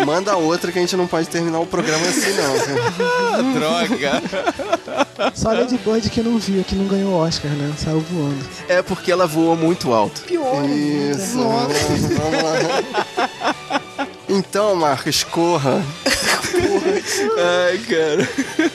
[0.04, 3.54] Manda outra que a gente não pode terminar o programa assim, não.
[3.54, 4.22] Droga!
[5.34, 7.72] Só a Lady Bird que não viu, que não ganhou o Oscar, né?
[7.78, 8.44] Saiu voando.
[8.68, 10.22] É porque ela voou muito alto.
[10.22, 10.64] Pior.
[10.68, 11.38] Isso.
[11.38, 13.80] Vamos lá.
[14.28, 15.82] Então, Marcos, corra.
[17.36, 18.28] Ai, cara.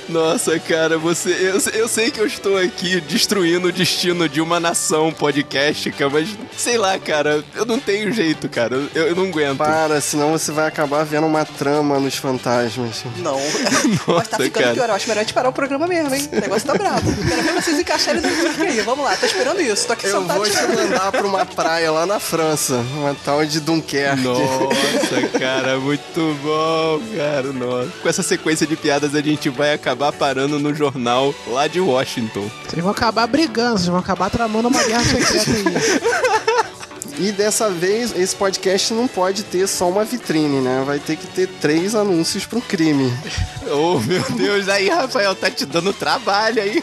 [0.07, 1.29] Nossa, cara, você.
[1.31, 6.29] Eu, eu sei que eu estou aqui destruindo o destino de uma nação podcastica, mas
[6.55, 8.75] sei lá, cara, eu não tenho jeito, cara.
[8.93, 9.57] Eu, eu não aguento.
[9.57, 13.03] Para, senão você vai acabar vendo uma trama nos fantasmas.
[13.17, 13.39] Não.
[13.39, 14.73] Nossa, Mas tá ficando cara.
[14.73, 14.89] pior.
[14.89, 16.29] Eu acho melhor a gente parar o programa mesmo, hein?
[16.31, 17.11] O negócio tá bravo.
[17.27, 18.27] Quero ver vocês encaixarem no
[18.63, 18.81] aí.
[18.81, 19.87] Vamos lá, tô esperando isso.
[19.87, 23.45] Tô aqui Eu sentado vou te mandar pra uma praia lá na França, uma tal
[23.45, 24.23] de Dunkerque.
[24.23, 27.89] Nossa, cara, muito bom, cara, nossa.
[28.01, 32.49] Com essa sequência de piadas a gente vai acabar parando no jornal lá de Washington.
[32.67, 36.69] Vocês vão acabar brigando, vocês vão acabar tramando uma guerra secreta aí.
[37.21, 40.83] E dessa vez, esse podcast não pode ter só uma vitrine, né?
[40.85, 43.11] Vai ter que ter três anúncios pro crime.
[43.71, 46.81] Oh, meu Deus, aí, Rafael, tá te dando trabalho aí.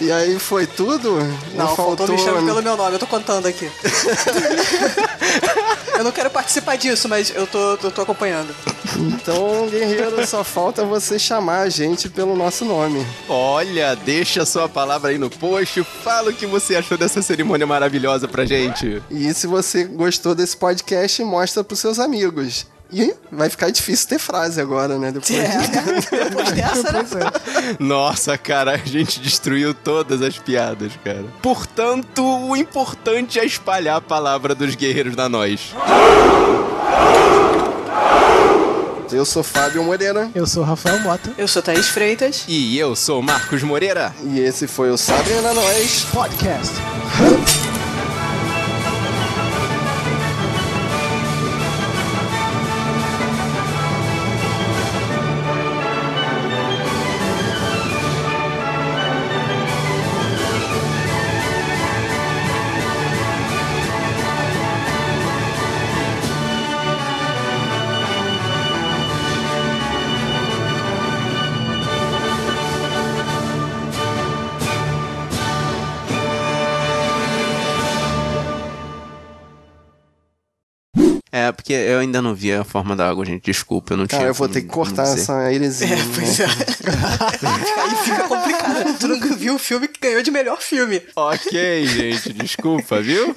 [0.00, 1.18] E aí foi tudo?
[1.54, 3.70] Não, faltou me chamar pelo meu nome, eu tô contando aqui.
[5.98, 8.54] eu não quero participar disso, mas eu tô, eu tô acompanhando.
[8.96, 13.04] Então, guerreiro, só falta você chamar a gente pelo nosso nome.
[13.28, 18.28] Olha, deixa sua palavra aí no post, fala o que você achou dessa cerimônia maravilhosa
[18.28, 19.02] pra gente.
[19.10, 22.64] E se você gostou desse podcast, mostra pros seus amigos.
[22.90, 25.12] E vai ficar difícil ter frase agora, né?
[25.12, 25.30] Depois,
[26.10, 27.04] Depois dessa, né?
[27.78, 31.24] Nossa, cara, a gente destruiu todas as piadas, cara.
[31.42, 35.74] Portanto, o importante é espalhar a palavra dos guerreiros da nós.
[39.12, 40.30] Eu sou Fábio Moreira.
[40.34, 41.32] Eu sou Rafael Mota.
[41.38, 42.44] Eu sou Thaís Freitas.
[42.46, 44.14] E eu sou Marcos Moreira.
[44.22, 46.74] E esse foi o Sabrina Nós Podcast.
[81.38, 83.44] É, porque eu ainda não vi a forma da água, gente.
[83.44, 84.18] Desculpa, eu não tinha.
[84.18, 85.88] Cara, eu vou ter que cortar essa heresia.
[85.98, 86.44] É, pois é.
[87.82, 88.98] Aí fica complicado.
[88.98, 91.02] Tu nunca viu o filme que ganhou de melhor filme.
[91.16, 93.34] Ok, gente, desculpa, viu?